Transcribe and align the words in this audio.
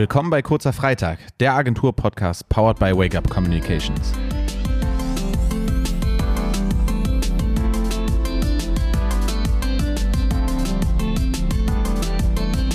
Willkommen 0.00 0.30
bei 0.30 0.40
Kurzer 0.40 0.72
Freitag, 0.72 1.18
der 1.40 1.52
Agentur-Podcast 1.52 2.48
powered 2.48 2.78
by 2.78 2.96
Wake 2.96 3.14
Up 3.14 3.28
Communications. 3.28 4.14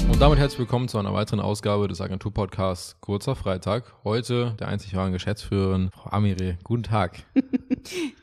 Und 0.08 0.22
damit 0.22 0.38
herzlich 0.38 0.60
willkommen 0.60 0.88
zu 0.88 1.00
einer 1.00 1.16
weiteren 1.16 1.40
Ausgabe 1.40 1.88
des 1.88 2.00
Agentur-Podcasts 2.00 3.02
Kurzer 3.02 3.36
Freitag. 3.36 3.96
Heute 4.04 4.54
der 4.60 4.68
einzig 4.68 4.96
wahren 4.96 5.12
Geschäftsführerin, 5.12 5.90
Frau 5.90 6.12
Amire. 6.12 6.60
Guten 6.64 6.84
Tag. 6.84 7.24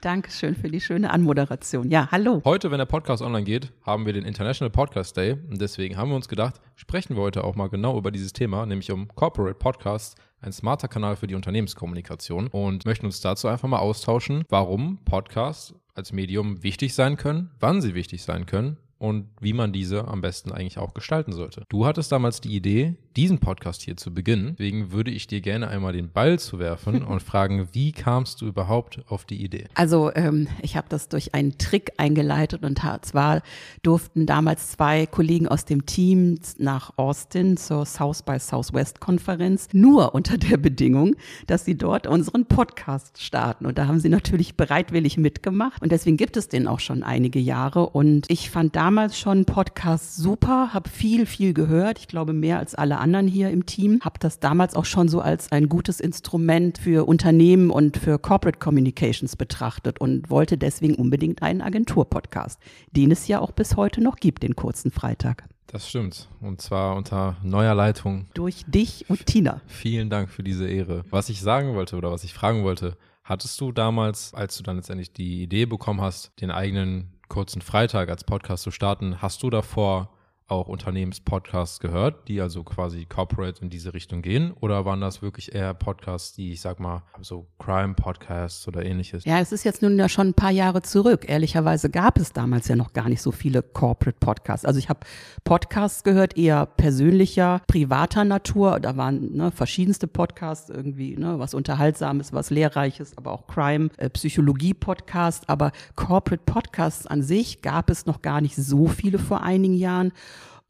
Dankeschön 0.01 0.55
für 0.55 0.69
die 0.69 0.81
schöne 0.81 1.11
Anmoderation. 1.11 1.91
Ja, 1.91 2.09
hallo. 2.11 2.43
Heute, 2.45 2.71
wenn 2.71 2.79
der 2.79 2.87
Podcast 2.87 3.23
online 3.23 3.45
geht, 3.45 3.73
haben 3.83 4.07
wir 4.07 4.13
den 4.13 4.25
International 4.25 4.71
Podcast 4.71 5.17
Day. 5.17 5.33
Und 5.49 5.61
deswegen 5.61 5.97
haben 5.97 6.11
wir 6.11 6.17
uns 6.17 6.29
gedacht, 6.29 6.61
sprechen 6.77 7.17
wir 7.17 7.23
heute 7.23 7.45
auch 7.45 7.55
mal 7.55 7.69
genau 7.69 7.97
über 7.99 8.11
dieses 8.11 8.33
Thema, 8.33 8.67
nämlich 8.67 8.91
um 8.91 9.09
Corporate 9.15 9.59
Podcasts 9.59 10.17
ein 10.41 10.53
smarter 10.53 10.89
Kanal 10.89 11.17
für 11.17 11.27
die 11.27 11.35
Unternehmenskommunikation 11.35 12.49
und 12.49 12.85
möchten 12.85 13.07
uns 13.07 13.21
dazu 13.21 13.49
einfach 13.49 13.69
mal 13.69 13.79
austauschen, 13.79 14.45
warum 14.49 14.99
Podcasts 15.05 15.75
als 15.95 16.13
Medium 16.13 16.63
wichtig 16.63 16.95
sein 16.95 17.17
können, 17.17 17.51
wann 17.61 17.81
sie 17.81 17.95
wichtig 17.95 18.23
sein 18.23 18.47
können 18.47 18.77
und 18.99 19.29
wie 19.41 19.53
man 19.53 19.73
diese 19.73 20.07
am 20.07 20.21
besten 20.21 20.53
eigentlich 20.53 20.79
auch 20.79 20.95
gestalten 20.95 21.33
sollte. 21.33 21.65
Du 21.69 21.87
hattest 21.87 22.13
damals 22.13 22.41
die 22.41 22.55
Idee, 22.55 22.97
diesen 23.17 23.39
Podcast 23.39 23.83
hier 23.83 23.97
zu 23.97 24.13
beginnen. 24.15 24.55
Deswegen 24.59 24.93
würde 24.93 25.11
ich 25.11 25.27
dir 25.27 25.41
gerne 25.41 25.69
einmal 25.69 25.93
den 25.93 26.11
Ball 26.11 26.39
zu 26.39 26.59
werfen 26.59 27.03
und 27.05 27.23
fragen, 27.23 27.69
wie 27.73 27.93
kamst 27.93 28.41
du 28.41 28.47
überhaupt 28.47 29.01
auf 29.09 29.25
die 29.25 29.43
Idee? 29.43 29.67
Also 29.75 30.13
ähm, 30.15 30.49
ich 30.63 30.77
habe 30.77 30.89
das 30.89 31.09
durch 31.09 31.35
einen 31.35 31.59
Trick 31.59 31.93
eingeleitet 31.97 32.63
und 32.65 32.81
zwar 33.03 33.43
durften 33.83 34.27
damals 34.27 34.71
zwei 34.71 35.07
Kollegen 35.07 35.47
aus 35.47 35.65
dem 35.65 35.87
Team 35.87 36.39
nach 36.59 36.93
Austin 36.97 37.57
zur 37.57 37.87
South 37.87 38.23
by 38.23 38.39
Southwest 38.39 39.01
Konferenz 39.01 39.69
nur 39.73 40.15
unter 40.15 40.39
der 40.39 40.57
Bedingung, 40.57 41.17
dass 41.47 41.65
sie 41.65 41.77
dort 41.77 42.07
unseren 42.07 42.47
Podcast 42.47 43.23
starten. 43.23 43.67
Und 43.67 43.79
da 43.79 43.87
haben 43.87 44.01
sie 44.01 44.09
natürlich 44.09 44.57
bereitwillig 44.57 45.19
mitgemacht 45.19 45.83
und 45.83 45.93
deswegen 45.93 46.17
gibt 46.17 46.37
es 46.37 46.49
den 46.49 46.67
auch 46.67 46.81
schon 46.81 47.03
einige 47.03 47.39
Jahre. 47.39 47.91
Und 47.91 48.31
ich 48.31 48.51
fand 48.51 48.75
damals 48.75 48.93
damals 48.93 49.19
schon 49.19 49.45
Podcast 49.45 50.17
super, 50.17 50.75
habe 50.75 50.89
viel, 50.89 51.27
viel 51.27 51.55
gehört. 51.55 51.99
Ich 51.99 52.09
glaube 52.09 52.33
mehr 52.33 52.59
als 52.59 52.75
alle 52.75 52.99
anderen 53.03 53.29
hier 53.29 53.51
im 53.51 53.67
Team. 53.67 54.01
Habe 54.03 54.19
das 54.19 54.41
damals 54.41 54.75
auch 54.75 54.87
schon 54.87 55.09
so 55.09 55.21
als 55.21 55.53
ein 55.53 55.69
gutes 55.69 56.01
Instrument 56.01 56.79
für 56.79 57.07
Unternehmen 57.07 57.71
und 57.71 57.99
für 57.99 58.19
Corporate 58.19 58.59
Communications 58.59 59.37
betrachtet 59.37 60.01
und 60.01 60.31
wollte 60.31 60.57
deswegen 60.57 60.95
unbedingt 60.95 61.43
einen 61.43 61.61
Agentur-Podcast, 61.61 62.59
den 62.93 63.11
es 63.11 63.29
ja 63.29 63.41
auch 63.41 63.53
bis 63.53 63.77
heute 63.77 64.01
noch 64.01 64.17
gibt, 64.17 64.43
den 64.43 64.57
kurzen 64.57 64.91
Freitag. 64.91 65.45
Das 65.67 65.89
stimmt. 65.89 66.29
Und 66.41 66.61
zwar 66.61 66.97
unter 66.97 67.37
neuer 67.43 67.75
Leitung. 67.75 68.27
Durch 68.35 68.65
dich 68.67 69.07
und 69.09 69.27
Tina. 69.27 69.63
Vielen 69.67 70.11
Dank 70.11 70.31
für 70.31 70.43
diese 70.43 70.69
Ehre. 70.69 71.03
Was 71.11 71.29
ich 71.29 71.41
sagen 71.41 71.75
wollte 71.75 71.97
oder 71.97 72.13
was 72.13 72.25
ich 72.25 72.35
fragen 72.35 72.63
wollte, 72.63 72.97
hattest 73.25 73.61
du 73.61 73.73
damals, 73.73 74.35
als 74.35 74.57
du 74.57 74.63
dann 74.63 74.77
letztendlich 74.77 75.13
die 75.13 75.43
Idee 75.43 75.67
bekommen 75.67 76.01
hast, 76.01 76.33
den 76.41 76.51
eigenen 76.51 77.13
kurzen 77.29 77.63
Freitag 77.63 78.11
als 78.11 78.25
Podcast 78.25 78.65
zu 78.65 78.71
starten. 78.71 79.23
Hast 79.23 79.43
du 79.43 79.49
davor 79.49 80.11
auch 80.53 80.69
Unternehmenspodcasts 80.69 81.81
gehört, 81.81 82.29
die 82.29 82.41
also 82.41 82.63
quasi 82.63 83.07
corporate 83.07 83.63
in 83.63 83.71
diese 83.71 83.95
Richtung 83.95 84.23
gehen? 84.23 84.53
Oder 84.61 84.85
waren 84.85 85.01
das 85.01 85.23
wirklich 85.23 85.55
eher 85.55 85.75
Podcasts, 85.75 86.35
die 86.35 86.53
ich 86.53 86.61
sag 86.61 86.79
mal, 86.79 87.03
so 87.21 87.47
Crime-Podcasts 87.59 88.69
oder 88.69 88.85
ähnliches? 88.85 89.25
Ja, 89.25 89.41
es 89.41 89.53
ist 89.53 89.65
jetzt 89.65 89.83
nun 89.83 89.99
ja 89.99 90.09
schon 90.09 90.29
ein 90.29 90.35
paar 90.35 90.51
Jahre 90.51 90.83
zurück. 90.83 91.25
Ehrlicherweise 91.29 91.91
gab 91.91 92.19
es 92.19 92.33
damals 92.33 92.69
ja 92.69 92.77
noch 92.77 92.93
gar 92.93 93.09
nicht 93.09 93.23
so 93.23 93.33
viele 93.33 93.63
Corporate-Podcasts. 93.63 94.65
Also 94.65 94.79
ich 94.79 94.89
habe 94.89 95.01
Podcasts 95.45 96.05
gehört, 96.05 96.37
eher 96.37 96.67
persönlicher, 96.67 97.63
privater 97.67 98.25
Natur. 98.25 98.79
Da 98.81 98.97
waren 98.97 99.33
ne, 99.35 99.51
verschiedenste 99.51 100.07
Podcasts, 100.07 100.71
irgendwie, 100.71 101.17
ne, 101.17 101.39
was 101.39 101.55
Unterhaltsames, 101.55 102.33
was 102.33 102.51
Lehrreiches, 102.51 103.17
aber 103.17 103.33
auch 103.33 103.47
Crime, 103.47 103.91
äh, 103.97 104.11
Psychologie-Podcasts. 104.11 105.49
Aber 105.49 105.73
Corporate-Podcasts 105.97 107.07
an 107.07 107.23
sich 107.23 107.63
gab 107.63 107.91
es 107.91 108.07
noch 108.07 108.23
gar 108.23 108.41
nicht 108.41 108.57
so 108.57 108.87
viele 108.87 109.19
vor 109.19 109.43
einigen 109.43 109.75
Jahren. 109.75 110.13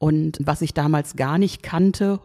Und 0.03 0.41
was 0.43 0.63
ich 0.63 0.75
damals 0.75 1.15
gar 1.15 1.39
nicht 1.39 1.63
kannte 1.63 2.19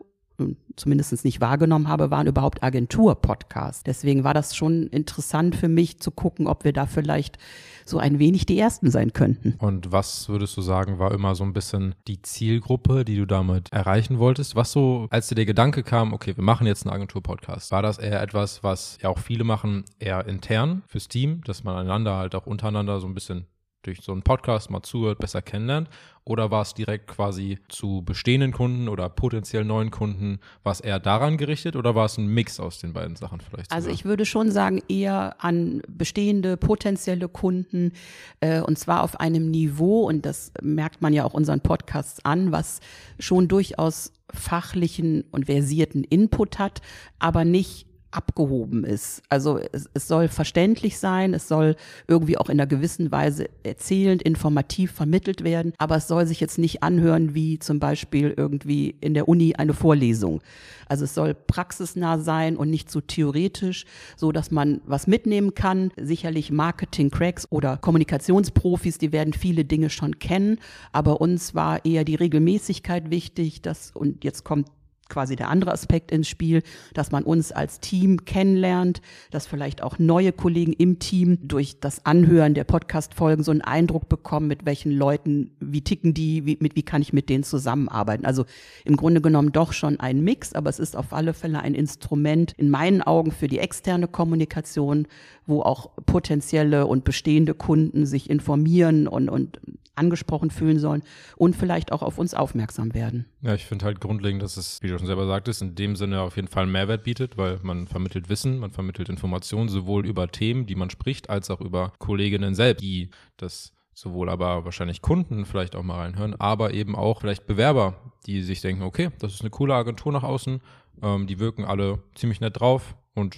zumindest 0.75 1.23
nicht 1.23 1.41
wahrgenommen 1.41 1.87
habe, 1.87 2.09
waren 2.09 2.25
überhaupt 2.25 2.63
Agentur-Podcasts. 2.63 3.83
Deswegen 3.83 4.23
war 4.23 4.33
das 4.33 4.55
schon 4.55 4.87
interessant 4.87 5.55
für 5.55 5.67
mich 5.67 5.99
zu 5.99 6.09
gucken, 6.09 6.47
ob 6.47 6.63
wir 6.63 6.73
da 6.73 6.87
vielleicht 6.87 7.37
so 7.85 7.99
ein 7.99 8.17
wenig 8.17 8.47
die 8.47 8.57
Ersten 8.57 8.89
sein 8.89 9.13
könnten. 9.13 9.55
Und 9.59 9.91
was 9.91 10.27
würdest 10.27 10.57
du 10.57 10.61
sagen, 10.61 10.97
war 10.97 11.11
immer 11.11 11.35
so 11.35 11.43
ein 11.43 11.53
bisschen 11.53 11.93
die 12.07 12.21
Zielgruppe, 12.21 13.05
die 13.05 13.15
du 13.15 13.25
damit 13.25 13.71
erreichen 13.71 14.17
wolltest? 14.17 14.55
Was 14.55 14.71
so, 14.71 15.07
als 15.11 15.27
dir 15.27 15.35
der 15.35 15.45
Gedanke 15.45 15.83
kam, 15.83 16.13
okay, 16.13 16.35
wir 16.35 16.43
machen 16.43 16.65
jetzt 16.65 16.85
einen 16.85 16.95
Agentur-Podcast, 16.95 17.71
war 17.71 17.83
das 17.83 17.99
eher 17.99 18.21
etwas, 18.21 18.63
was 18.63 18.97
ja 19.03 19.09
auch 19.09 19.19
viele 19.19 19.43
machen, 19.43 19.85
eher 19.99 20.27
intern 20.27 20.81
fürs 20.87 21.07
Team, 21.07 21.41
dass 21.45 21.63
man 21.63 21.75
einander 21.75 22.15
halt 22.15 22.33
auch 22.33 22.47
untereinander 22.47 22.99
so 22.99 23.07
ein 23.07 23.13
bisschen 23.13 23.45
durch 23.87 24.01
so 24.01 24.11
einen 24.11 24.21
Podcast 24.21 24.69
mal 24.69 24.83
zuhört, 24.83 25.19
besser 25.19 25.41
kennenlernt? 25.41 25.89
Oder 26.23 26.51
war 26.51 26.61
es 26.61 26.73
direkt 26.73 27.07
quasi 27.07 27.57
zu 27.69 28.03
bestehenden 28.05 28.51
Kunden 28.51 28.89
oder 28.89 29.07
potenziell 29.07 29.63
neuen 29.63 29.91
Kunden? 29.91 30.39
War 30.61 30.73
es 30.73 30.81
eher 30.81 30.99
daran 30.99 31.37
gerichtet 31.37 31.77
oder 31.77 31.95
war 31.95 32.05
es 32.05 32.17
ein 32.17 32.27
Mix 32.27 32.59
aus 32.59 32.79
den 32.79 32.91
beiden 32.91 33.15
Sachen 33.15 33.39
vielleicht? 33.39 33.71
Also 33.71 33.89
ich 33.89 34.03
würde 34.03 34.25
schon 34.25 34.51
sagen, 34.51 34.81
eher 34.89 35.35
an 35.39 35.81
bestehende 35.87 36.57
potenzielle 36.57 37.29
Kunden 37.29 37.93
äh, 38.41 38.59
und 38.59 38.77
zwar 38.77 39.03
auf 39.03 39.19
einem 39.21 39.49
Niveau, 39.49 40.01
und 40.03 40.25
das 40.25 40.51
merkt 40.61 41.01
man 41.01 41.13
ja 41.13 41.23
auch 41.23 41.33
unseren 41.33 41.61
Podcasts 41.61 42.23
an, 42.25 42.51
was 42.51 42.81
schon 43.19 43.47
durchaus 43.47 44.11
fachlichen 44.33 45.23
und 45.31 45.45
versierten 45.45 46.03
Input 46.03 46.59
hat, 46.59 46.81
aber 47.19 47.45
nicht 47.45 47.86
abgehoben 48.11 48.83
ist. 48.83 49.21
Also 49.29 49.59
es, 49.71 49.89
es, 49.93 50.07
soll 50.07 50.27
verständlich 50.27 50.97
sein, 50.99 51.33
es 51.33 51.47
soll 51.47 51.75
irgendwie 52.07 52.37
auch 52.37 52.49
in 52.49 52.59
einer 52.59 52.67
gewissen 52.67 53.11
Weise 53.11 53.49
erzählend, 53.63 54.21
informativ 54.21 54.91
vermittelt 54.91 55.43
werden, 55.43 55.73
aber 55.77 55.97
es 55.97 56.07
soll 56.07 56.25
sich 56.25 56.39
jetzt 56.39 56.57
nicht 56.57 56.83
anhören 56.83 57.35
wie 57.35 57.59
zum 57.59 57.79
Beispiel 57.79 58.33
irgendwie 58.35 58.95
in 59.01 59.13
der 59.13 59.27
Uni 59.27 59.55
eine 59.55 59.73
Vorlesung. 59.73 60.41
Also 60.87 61.03
es 61.03 61.13
soll 61.13 61.33
praxisnah 61.33 62.19
sein 62.19 62.55
und 62.55 62.69
nicht 62.69 62.89
zu 62.89 62.97
so 62.97 63.01
theoretisch, 63.01 63.85
so 64.15 64.31
dass 64.31 64.51
man 64.51 64.81
was 64.85 65.05
mitnehmen 65.05 65.53
kann. 65.53 65.91
Sicherlich 65.97 66.51
Marketing-Cracks 66.51 67.47
oder 67.51 67.77
Kommunikationsprofis, 67.77 68.97
die 68.97 69.11
werden 69.11 69.33
viele 69.33 69.65
Dinge 69.65 69.89
schon 69.89 70.19
kennen, 70.19 70.59
aber 70.91 71.21
uns 71.21 71.53
war 71.53 71.85
eher 71.85 72.03
die 72.03 72.15
Regelmäßigkeit 72.15 73.11
wichtig, 73.11 73.61
dass, 73.61 73.91
und 73.91 74.23
jetzt 74.23 74.43
kommt 74.43 74.67
quasi 75.09 75.35
der 75.35 75.49
andere 75.49 75.71
Aspekt 75.71 76.11
ins 76.11 76.27
Spiel, 76.27 76.63
dass 76.93 77.11
man 77.11 77.23
uns 77.23 77.51
als 77.51 77.79
Team 77.79 78.25
kennenlernt, 78.25 79.01
dass 79.31 79.47
vielleicht 79.47 79.83
auch 79.83 79.99
neue 79.99 80.31
Kollegen 80.31 80.73
im 80.73 80.99
Team 80.99 81.39
durch 81.41 81.79
das 81.79 82.05
Anhören 82.05 82.53
der 82.53 82.63
Podcast-Folgen 82.63 83.43
so 83.43 83.51
einen 83.51 83.61
Eindruck 83.61 84.09
bekommen, 84.09 84.47
mit 84.47 84.65
welchen 84.65 84.91
Leuten, 84.91 85.51
wie 85.59 85.81
ticken 85.81 86.13
die, 86.13 86.45
wie, 86.45 86.57
mit, 86.59 86.75
wie 86.75 86.83
kann 86.83 87.01
ich 87.01 87.13
mit 87.13 87.29
denen 87.29 87.43
zusammenarbeiten. 87.43 88.25
Also 88.25 88.45
im 88.85 88.97
Grunde 88.97 89.21
genommen 89.21 89.51
doch 89.51 89.73
schon 89.73 89.99
ein 89.99 90.23
Mix, 90.23 90.53
aber 90.53 90.69
es 90.69 90.79
ist 90.79 90.95
auf 90.95 91.13
alle 91.13 91.33
Fälle 91.33 91.59
ein 91.59 91.75
Instrument 91.75 92.53
in 92.57 92.69
meinen 92.69 93.01
Augen 93.01 93.31
für 93.31 93.47
die 93.47 93.59
externe 93.59 94.07
Kommunikation, 94.07 95.07
wo 95.45 95.61
auch 95.61 95.91
potenzielle 96.05 96.87
und 96.87 97.03
bestehende 97.03 97.53
Kunden 97.53 98.05
sich 98.05 98.29
informieren 98.29 99.07
und, 99.07 99.29
und 99.29 99.59
angesprochen 99.97 100.51
fühlen 100.51 100.79
sollen 100.79 101.03
und 101.35 101.55
vielleicht 101.55 101.91
auch 101.91 102.01
auf 102.01 102.17
uns 102.17 102.33
aufmerksam 102.33 102.93
werden. 102.93 103.25
Ja, 103.41 103.53
ich 103.53 103.65
finde 103.65 103.85
halt 103.85 103.99
grundlegend, 103.99 104.41
dass 104.41 104.57
es, 104.57 104.81
wie 104.81 104.87
du 104.87 104.97
schon 104.97 105.07
selber 105.07 105.27
sagtest, 105.27 105.61
in 105.61 105.75
dem 105.75 105.95
Sinne 105.95 106.21
auf 106.21 106.35
jeden 106.35 106.47
Fall 106.47 106.63
einen 106.63 106.71
Mehrwert 106.71 107.03
bietet, 107.03 107.37
weil 107.37 107.59
man 107.63 107.87
vermittelt 107.87 108.29
Wissen, 108.29 108.59
man 108.59 108.71
vermittelt 108.71 109.09
Informationen 109.09 109.69
sowohl 109.69 110.05
über 110.05 110.27
Themen, 110.29 110.65
die 110.65 110.75
man 110.75 110.89
spricht, 110.89 111.29
als 111.29 111.49
auch 111.49 111.61
über 111.61 111.93
Kolleginnen 111.99 112.55
selbst, 112.55 112.81
die 112.81 113.09
das 113.37 113.73
sowohl 113.93 114.29
aber 114.29 114.63
wahrscheinlich 114.63 115.01
Kunden 115.01 115.45
vielleicht 115.45 115.75
auch 115.75 115.81
mal 115.81 115.97
reinhören, 115.97 116.35
aber 116.35 116.73
eben 116.73 116.95
auch 116.95 117.21
vielleicht 117.21 117.47
Bewerber, 117.47 117.95
die 118.27 118.43
sich 118.43 118.61
denken, 118.61 118.83
okay, 118.83 119.09
das 119.19 119.33
ist 119.33 119.41
eine 119.41 119.49
coole 119.49 119.73
Agentur 119.73 120.11
nach 120.11 120.23
außen, 120.23 120.61
ähm, 121.01 121.25
die 121.25 121.39
wirken 121.39 121.65
alle 121.65 122.03
ziemlich 122.13 122.39
nett 122.39 122.59
drauf 122.59 122.95
und 123.15 123.37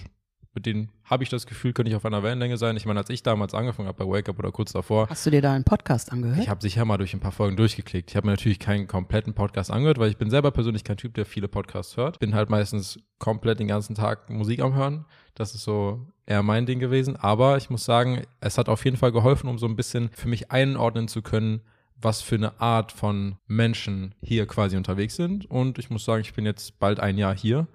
mit 0.54 0.66
denen 0.66 0.90
habe 1.04 1.22
ich 1.22 1.28
das 1.28 1.46
Gefühl, 1.46 1.72
könnte 1.72 1.90
ich 1.90 1.96
auf 1.96 2.04
einer 2.04 2.22
Wellenlänge 2.22 2.56
sein. 2.56 2.76
Ich 2.76 2.86
meine, 2.86 3.00
als 3.00 3.10
ich 3.10 3.22
damals 3.22 3.54
angefangen 3.54 3.88
habe 3.88 4.04
bei 4.04 4.10
Wake 4.10 4.28
Up 4.28 4.38
oder 4.38 4.50
kurz 4.50 4.72
davor. 4.72 5.08
Hast 5.08 5.24
du 5.24 5.30
dir 5.30 5.42
da 5.42 5.52
einen 5.52 5.64
Podcast 5.64 6.10
angehört? 6.10 6.40
Ich 6.40 6.48
habe 6.48 6.60
sicher 6.60 6.84
mal 6.84 6.98
durch 6.98 7.14
ein 7.14 7.20
paar 7.20 7.32
Folgen 7.32 7.56
durchgeklickt. 7.56 8.10
Ich 8.10 8.16
habe 8.16 8.26
mir 8.26 8.32
natürlich 8.32 8.58
keinen 8.58 8.86
kompletten 8.86 9.34
Podcast 9.34 9.70
angehört, 9.70 9.98
weil 9.98 10.10
ich 10.10 10.16
bin 10.16 10.30
selber 10.30 10.50
persönlich 10.50 10.84
kein 10.84 10.96
Typ, 10.96 11.14
der 11.14 11.24
viele 11.24 11.48
Podcasts 11.48 11.96
hört. 11.96 12.18
Bin 12.18 12.34
halt 12.34 12.50
meistens 12.50 12.98
komplett 13.18 13.60
den 13.60 13.68
ganzen 13.68 13.94
Tag 13.94 14.28
Musik 14.30 14.60
am 14.60 14.74
Hören. 14.74 15.04
Das 15.34 15.54
ist 15.54 15.62
so 15.62 16.06
eher 16.26 16.42
mein 16.42 16.66
Ding 16.66 16.80
gewesen. 16.80 17.16
Aber 17.16 17.56
ich 17.56 17.70
muss 17.70 17.84
sagen, 17.84 18.22
es 18.40 18.58
hat 18.58 18.68
auf 18.68 18.84
jeden 18.84 18.96
Fall 18.96 19.12
geholfen, 19.12 19.48
um 19.48 19.58
so 19.58 19.66
ein 19.66 19.76
bisschen 19.76 20.10
für 20.12 20.28
mich 20.28 20.50
einordnen 20.50 21.06
zu 21.06 21.22
können, 21.22 21.60
was 22.02 22.22
für 22.22 22.36
eine 22.36 22.60
Art 22.60 22.92
von 22.92 23.36
Menschen 23.46 24.14
hier 24.22 24.46
quasi 24.46 24.76
unterwegs 24.76 25.16
sind. 25.16 25.46
Und 25.46 25.78
ich 25.78 25.90
muss 25.90 26.04
sagen, 26.04 26.22
ich 26.22 26.34
bin 26.34 26.46
jetzt 26.46 26.78
bald 26.80 26.98
ein 26.98 27.18
Jahr 27.18 27.36
hier 27.36 27.68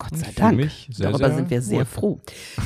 Gott 0.00 0.18
sei 0.18 0.32
Dank. 0.34 0.70
Sehr, 0.90 1.10
Darüber 1.10 1.28
sehr 1.28 1.36
sind 1.36 1.50
wir 1.50 1.62
sehr 1.62 1.86
froh. 1.86 2.20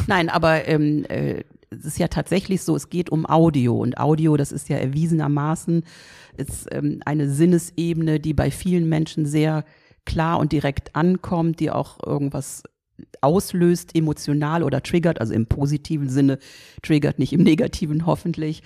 Nein, 0.06 0.30
aber 0.30 0.66
ähm, 0.66 1.04
äh, 1.08 1.42
es 1.70 1.84
ist 1.84 1.98
ja 1.98 2.08
tatsächlich 2.08 2.62
so, 2.62 2.76
es 2.76 2.88
geht 2.88 3.10
um 3.10 3.26
Audio 3.26 3.76
und 3.76 3.98
Audio, 3.98 4.36
das 4.36 4.52
ist 4.52 4.68
ja 4.68 4.76
erwiesenermaßen 4.76 5.84
ist, 6.36 6.66
ähm, 6.72 7.00
eine 7.04 7.28
Sinnesebene, 7.28 8.20
die 8.20 8.34
bei 8.34 8.50
vielen 8.50 8.88
Menschen 8.88 9.26
sehr 9.26 9.64
klar 10.04 10.38
und 10.38 10.52
direkt 10.52 10.94
ankommt, 10.94 11.60
die 11.60 11.70
auch 11.70 11.98
irgendwas 12.04 12.62
auslöst, 13.20 13.96
emotional 13.96 14.62
oder 14.62 14.82
triggert, 14.82 15.20
also 15.20 15.34
im 15.34 15.46
positiven 15.46 16.08
Sinne, 16.08 16.38
triggert 16.82 17.18
nicht 17.18 17.32
im 17.32 17.42
negativen 17.42 18.06
hoffentlich. 18.06 18.62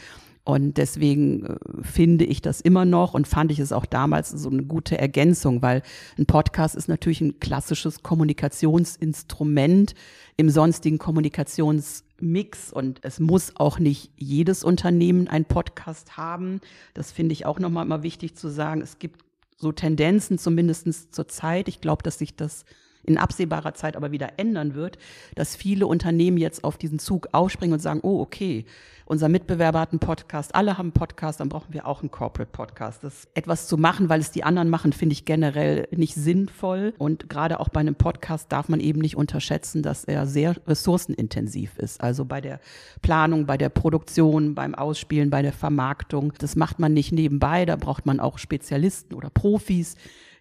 Und 0.48 0.78
deswegen 0.78 1.44
äh, 1.44 1.56
finde 1.82 2.24
ich 2.24 2.40
das 2.40 2.62
immer 2.62 2.86
noch 2.86 3.12
und 3.12 3.28
fand 3.28 3.52
ich 3.52 3.58
es 3.58 3.70
auch 3.70 3.84
damals 3.84 4.30
so 4.30 4.48
eine 4.48 4.62
gute 4.62 4.96
Ergänzung, 4.96 5.60
weil 5.60 5.82
ein 6.16 6.24
Podcast 6.24 6.74
ist 6.74 6.88
natürlich 6.88 7.20
ein 7.20 7.38
klassisches 7.38 8.02
Kommunikationsinstrument 8.02 9.94
im 10.38 10.48
sonstigen 10.48 10.96
Kommunikationsmix 10.96 12.72
und 12.72 13.00
es 13.02 13.20
muss 13.20 13.56
auch 13.56 13.78
nicht 13.78 14.10
jedes 14.16 14.64
Unternehmen 14.64 15.28
einen 15.28 15.44
Podcast 15.44 16.16
haben. 16.16 16.62
Das 16.94 17.12
finde 17.12 17.34
ich 17.34 17.44
auch 17.44 17.58
nochmal 17.58 17.84
immer 17.84 18.02
wichtig 18.02 18.34
zu 18.34 18.48
sagen. 18.48 18.80
Es 18.80 18.98
gibt 18.98 19.26
so 19.58 19.70
Tendenzen, 19.70 20.38
zumindest 20.38 21.14
zur 21.14 21.28
Zeit. 21.28 21.68
Ich 21.68 21.82
glaube, 21.82 22.02
dass 22.02 22.16
sich 22.16 22.36
das 22.36 22.64
in 23.08 23.18
absehbarer 23.18 23.74
Zeit 23.74 23.96
aber 23.96 24.12
wieder 24.12 24.38
ändern 24.38 24.74
wird, 24.74 24.98
dass 25.34 25.56
viele 25.56 25.86
Unternehmen 25.86 26.38
jetzt 26.38 26.62
auf 26.62 26.76
diesen 26.76 26.98
Zug 26.98 27.28
aufspringen 27.32 27.72
und 27.72 27.80
sagen, 27.80 28.00
oh, 28.02 28.20
okay, 28.20 28.64
unser 29.08 29.30
Mitbewerber 29.30 29.80
hat 29.80 29.92
einen 29.92 30.00
Podcast, 30.00 30.54
alle 30.54 30.76
haben 30.76 30.88
einen 30.88 30.92
Podcast, 30.92 31.40
dann 31.40 31.48
brauchen 31.48 31.72
wir 31.72 31.86
auch 31.86 32.02
einen 32.02 32.10
Corporate 32.10 32.52
Podcast. 32.52 33.02
Das 33.02 33.26
etwas 33.32 33.66
zu 33.66 33.78
machen, 33.78 34.10
weil 34.10 34.20
es 34.20 34.32
die 34.32 34.44
anderen 34.44 34.68
machen, 34.68 34.92
finde 34.92 35.14
ich 35.14 35.24
generell 35.24 35.88
nicht 35.90 36.14
sinnvoll. 36.14 36.92
Und 36.98 37.30
gerade 37.30 37.58
auch 37.58 37.70
bei 37.70 37.80
einem 37.80 37.94
Podcast 37.94 38.52
darf 38.52 38.68
man 38.68 38.80
eben 38.80 39.00
nicht 39.00 39.16
unterschätzen, 39.16 39.82
dass 39.82 40.04
er 40.04 40.26
sehr 40.26 40.56
ressourcenintensiv 40.66 41.78
ist. 41.78 42.02
Also 42.02 42.26
bei 42.26 42.42
der 42.42 42.60
Planung, 43.00 43.46
bei 43.46 43.56
der 43.56 43.70
Produktion, 43.70 44.54
beim 44.54 44.74
Ausspielen, 44.74 45.30
bei 45.30 45.40
der 45.40 45.54
Vermarktung. 45.54 46.34
Das 46.38 46.54
macht 46.54 46.78
man 46.78 46.92
nicht 46.92 47.10
nebenbei, 47.10 47.64
da 47.64 47.76
braucht 47.76 48.04
man 48.04 48.20
auch 48.20 48.36
Spezialisten 48.36 49.14
oder 49.14 49.30
Profis 49.30 49.96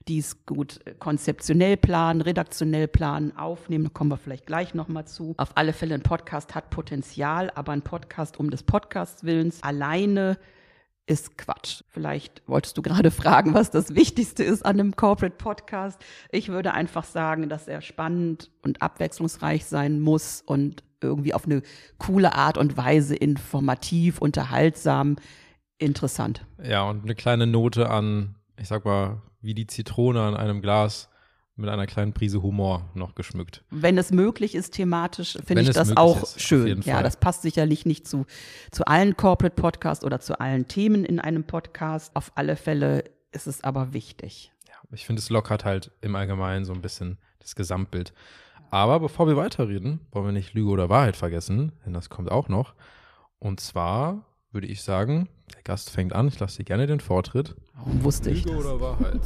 die 0.07 0.19
es 0.19 0.45
gut 0.45 0.79
konzeptionell 0.99 1.77
planen, 1.77 2.21
redaktionell 2.21 2.87
planen, 2.87 3.35
aufnehmen. 3.37 3.85
Da 3.85 3.89
kommen 3.89 4.11
wir 4.11 4.17
vielleicht 4.17 4.45
gleich 4.45 4.73
nochmal 4.73 5.05
zu. 5.05 5.33
Auf 5.37 5.55
alle 5.55 5.73
Fälle 5.73 5.95
ein 5.95 6.03
Podcast 6.03 6.55
hat 6.55 6.69
Potenzial, 6.69 7.51
aber 7.55 7.73
ein 7.73 7.81
Podcast 7.81 8.39
um 8.39 8.49
des 8.49 8.63
Podcasts 8.63 9.23
Willens 9.23 9.61
alleine 9.63 10.37
ist 11.07 11.37
Quatsch. 11.37 11.83
Vielleicht 11.89 12.43
wolltest 12.47 12.77
du 12.77 12.81
gerade 12.81 13.11
fragen, 13.11 13.53
was 13.53 13.71
das 13.71 13.95
Wichtigste 13.95 14.43
ist 14.43 14.65
an 14.65 14.79
einem 14.79 14.95
Corporate 14.95 15.35
Podcast. 15.37 16.03
Ich 16.31 16.49
würde 16.49 16.73
einfach 16.73 17.05
sagen, 17.05 17.49
dass 17.49 17.67
er 17.67 17.81
spannend 17.81 18.51
und 18.61 18.81
abwechslungsreich 18.81 19.65
sein 19.65 19.99
muss 19.99 20.41
und 20.45 20.83
irgendwie 21.01 21.33
auf 21.33 21.45
eine 21.45 21.61
coole 21.97 22.33
Art 22.33 22.57
und 22.57 22.75
Weise 22.75 23.15
informativ, 23.15 24.19
unterhaltsam, 24.19 25.15
interessant. 25.77 26.45
Ja, 26.63 26.89
und 26.89 27.03
eine 27.03 27.15
kleine 27.15 27.47
Note 27.47 27.89
an, 27.89 28.35
ich 28.57 28.67
sag 28.67 28.83
mal, 28.83 29.21
wie 29.47 29.55
die 29.55 29.65
Zitrone 29.65 30.21
an 30.21 30.35
einem 30.35 30.61
Glas 30.61 31.09
mit 31.55 31.69
einer 31.69 31.87
kleinen 31.87 32.13
Prise 32.13 32.43
Humor 32.43 32.91
noch 32.93 33.15
geschmückt. 33.15 33.63
Wenn 33.71 33.97
es 33.97 34.11
möglich 34.11 34.53
ist, 34.53 34.73
thematisch, 34.73 35.37
finde 35.43 35.63
ich 35.63 35.69
das 35.71 35.95
auch 35.95 36.21
ist, 36.21 36.41
schön. 36.41 36.81
Ja, 36.81 37.01
das 37.01 37.17
passt 37.17 37.43
sicherlich 37.43 37.85
nicht 37.85 38.07
zu, 38.07 38.25
zu 38.71 38.85
allen 38.85 39.15
Corporate 39.15 39.55
Podcasts 39.55 40.03
oder 40.05 40.19
zu 40.19 40.39
allen 40.39 40.67
Themen 40.67 41.05
in 41.05 41.19
einem 41.19 41.45
Podcast. 41.45 42.13
Auf 42.13 42.33
alle 42.35 42.57
Fälle 42.57 43.05
ist 43.31 43.47
es 43.47 43.63
aber 43.63 43.93
wichtig. 43.93 44.51
Ja, 44.67 44.75
ich 44.91 45.05
finde, 45.05 45.21
es 45.21 45.29
lockert 45.29 45.63
halt 45.63 45.91
im 46.01 46.15
Allgemeinen 46.15 46.65
so 46.65 46.73
ein 46.73 46.81
bisschen 46.81 47.17
das 47.39 47.55
Gesamtbild. 47.55 48.13
Aber 48.69 48.99
bevor 48.99 49.27
wir 49.27 49.37
weiterreden, 49.37 50.01
wollen 50.11 50.25
wir 50.25 50.31
nicht 50.33 50.53
Lüge 50.53 50.69
oder 50.69 50.89
Wahrheit 50.89 51.15
vergessen, 51.15 51.71
denn 51.85 51.93
das 51.93 52.09
kommt 52.09 52.29
auch 52.29 52.49
noch. 52.49 52.75
Und 53.39 53.61
zwar 53.61 54.25
würde 54.51 54.67
ich 54.67 54.81
sagen, 54.81 55.27
der 55.53 55.61
Gast 55.63 55.89
fängt 55.89 56.13
an. 56.13 56.27
Ich 56.27 56.39
lasse 56.39 56.57
dir 56.57 56.65
gerne 56.65 56.87
den 56.87 56.99
Vortritt. 56.99 57.55
Warum 57.75 58.03
wusste 58.03 58.29
ich 58.29 58.45
Lüge 58.45 58.57
das? 58.57 58.65
oder 58.65 58.81
Wahrheit? 58.81 59.21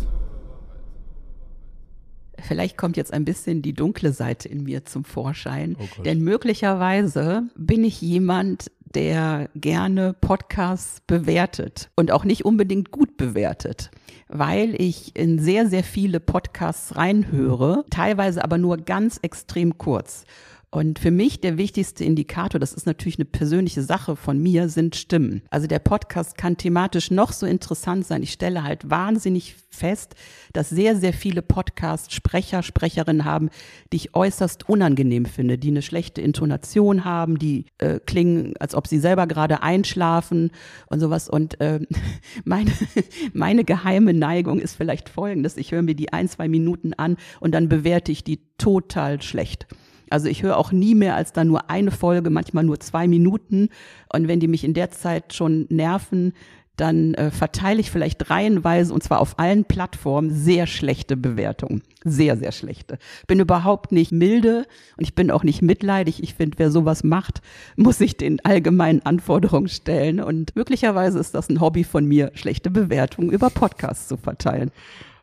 Vielleicht 2.39 2.77
kommt 2.77 2.97
jetzt 2.97 3.13
ein 3.13 3.25
bisschen 3.25 3.61
die 3.61 3.73
dunkle 3.73 4.13
Seite 4.13 4.47
in 4.47 4.63
mir 4.63 4.85
zum 4.85 5.03
Vorschein. 5.03 5.77
Oh 5.79 6.01
denn 6.01 6.21
möglicherweise 6.21 7.43
bin 7.55 7.83
ich 7.83 8.01
jemand, 8.01 8.71
der 8.95 9.49
gerne 9.55 10.13
Podcasts 10.19 11.01
bewertet 11.07 11.89
und 11.95 12.11
auch 12.11 12.25
nicht 12.25 12.43
unbedingt 12.43 12.91
gut 12.91 13.15
bewertet, 13.17 13.91
weil 14.27 14.79
ich 14.81 15.15
in 15.15 15.39
sehr, 15.39 15.67
sehr 15.67 15.83
viele 15.83 16.19
Podcasts 16.19 16.95
reinhöre, 16.95 17.85
teilweise 17.89 18.43
aber 18.43 18.57
nur 18.57 18.77
ganz 18.77 19.17
extrem 19.21 19.77
kurz. 19.77 20.25
Und 20.73 20.99
für 20.99 21.11
mich 21.11 21.41
der 21.41 21.57
wichtigste 21.57 22.05
Indikator, 22.05 22.57
das 22.57 22.71
ist 22.71 22.85
natürlich 22.85 23.17
eine 23.17 23.25
persönliche 23.25 23.81
Sache 23.81 24.15
von 24.15 24.41
mir, 24.41 24.69
sind 24.69 24.95
Stimmen. 24.95 25.41
Also 25.49 25.67
der 25.67 25.79
Podcast 25.79 26.37
kann 26.37 26.55
thematisch 26.55 27.11
noch 27.11 27.33
so 27.33 27.45
interessant 27.45 28.07
sein. 28.07 28.23
Ich 28.23 28.31
stelle 28.31 28.63
halt 28.63 28.89
wahnsinnig 28.89 29.57
fest, 29.69 30.15
dass 30.53 30.69
sehr, 30.69 30.95
sehr 30.95 31.11
viele 31.11 31.41
Podcast-Sprecher, 31.41 32.63
Sprecherinnen 32.63 33.25
haben, 33.25 33.49
die 33.91 33.97
ich 33.97 34.15
äußerst 34.15 34.69
unangenehm 34.69 35.25
finde, 35.25 35.57
die 35.57 35.67
eine 35.67 35.81
schlechte 35.81 36.21
Intonation 36.21 37.03
haben, 37.03 37.37
die 37.37 37.65
äh, 37.79 37.99
klingen, 37.99 38.53
als 38.57 38.73
ob 38.73 38.87
sie 38.87 38.99
selber 38.99 39.27
gerade 39.27 39.63
einschlafen 39.63 40.51
und 40.87 41.01
sowas. 41.01 41.27
Und 41.27 41.59
äh, 41.59 41.81
meine, 42.45 42.71
meine 43.33 43.65
geheime 43.65 44.13
Neigung 44.13 44.61
ist 44.61 44.75
vielleicht 44.75 45.09
folgendes. 45.09 45.57
Ich 45.57 45.73
höre 45.73 45.81
mir 45.81 45.95
die 45.95 46.13
ein, 46.13 46.29
zwei 46.29 46.47
Minuten 46.47 46.93
an 46.93 47.17
und 47.41 47.51
dann 47.51 47.67
bewerte 47.67 48.13
ich 48.13 48.23
die 48.23 48.39
total 48.57 49.21
schlecht. 49.21 49.67
Also 50.11 50.27
ich 50.27 50.43
höre 50.43 50.57
auch 50.57 50.71
nie 50.71 50.95
mehr 50.95 51.15
als 51.15 51.33
dann 51.33 51.47
nur 51.47 51.69
eine 51.69 51.91
Folge, 51.91 52.29
manchmal 52.29 52.63
nur 52.63 52.79
zwei 52.79 53.07
Minuten. 53.07 53.69
Und 54.13 54.27
wenn 54.27 54.39
die 54.39 54.47
mich 54.47 54.63
in 54.63 54.73
der 54.73 54.91
Zeit 54.91 55.33
schon 55.33 55.65
nerven, 55.69 56.33
dann 56.77 57.13
äh, 57.13 57.29
verteile 57.29 57.79
ich 57.79 57.91
vielleicht 57.91 58.29
reihenweise 58.31 58.93
und 58.93 59.03
zwar 59.03 59.19
auf 59.19 59.37
allen 59.37 59.65
Plattformen 59.65 60.31
sehr 60.31 60.65
schlechte 60.65 61.15
Bewertungen. 61.15 61.83
Sehr, 62.03 62.37
sehr 62.37 62.51
schlechte. 62.51 62.97
Bin 63.27 63.39
überhaupt 63.39 63.91
nicht 63.91 64.11
milde 64.11 64.65
und 64.97 65.03
ich 65.03 65.13
bin 65.13 65.29
auch 65.29 65.43
nicht 65.43 65.61
mitleidig. 65.61 66.23
Ich 66.23 66.33
finde, 66.33 66.57
wer 66.57 66.71
sowas 66.71 67.03
macht, 67.03 67.41
muss 67.75 67.99
sich 67.99 68.17
den 68.17 68.43
allgemeinen 68.43 69.05
Anforderungen 69.05 69.67
stellen. 69.67 70.19
Und 70.19 70.55
möglicherweise 70.55 71.19
ist 71.19 71.35
das 71.35 71.49
ein 71.49 71.61
Hobby 71.61 71.83
von 71.83 72.05
mir, 72.05 72.31
schlechte 72.33 72.71
Bewertungen 72.71 73.29
über 73.29 73.51
Podcasts 73.51 74.07
zu 74.07 74.17
verteilen. 74.17 74.71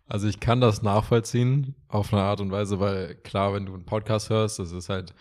Also 0.08 0.26
ich 0.26 0.40
kann 0.40 0.60
das 0.60 0.82
nachvollziehen 0.82 1.74
auf 1.86 2.12
eine 2.12 2.22
Art 2.22 2.40
und 2.40 2.50
Weise, 2.50 2.80
weil 2.80 3.14
klar, 3.16 3.52
wenn 3.52 3.66
du 3.66 3.74
einen 3.74 3.84
Podcast 3.84 4.30
hörst, 4.30 4.58
das 4.58 4.72
ist 4.72 4.88
halt, 4.88 5.14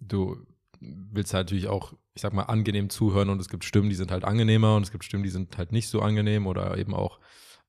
du 0.00 0.38
willst 0.80 1.34
halt 1.34 1.46
natürlich 1.46 1.68
auch, 1.68 1.92
ich 2.14 2.22
sag 2.22 2.32
mal, 2.32 2.44
angenehm 2.44 2.88
zuhören 2.88 3.28
und 3.28 3.40
es 3.40 3.50
gibt 3.50 3.64
Stimmen, 3.64 3.90
die 3.90 3.94
sind 3.94 4.10
halt 4.10 4.24
angenehmer 4.24 4.74
und 4.74 4.82
es 4.82 4.90
gibt 4.90 5.04
Stimmen, 5.04 5.22
die 5.22 5.30
sind 5.30 5.58
halt 5.58 5.70
nicht 5.70 5.88
so 5.88 6.00
angenehm 6.00 6.46
oder 6.46 6.78
eben 6.78 6.94
auch 6.94 7.20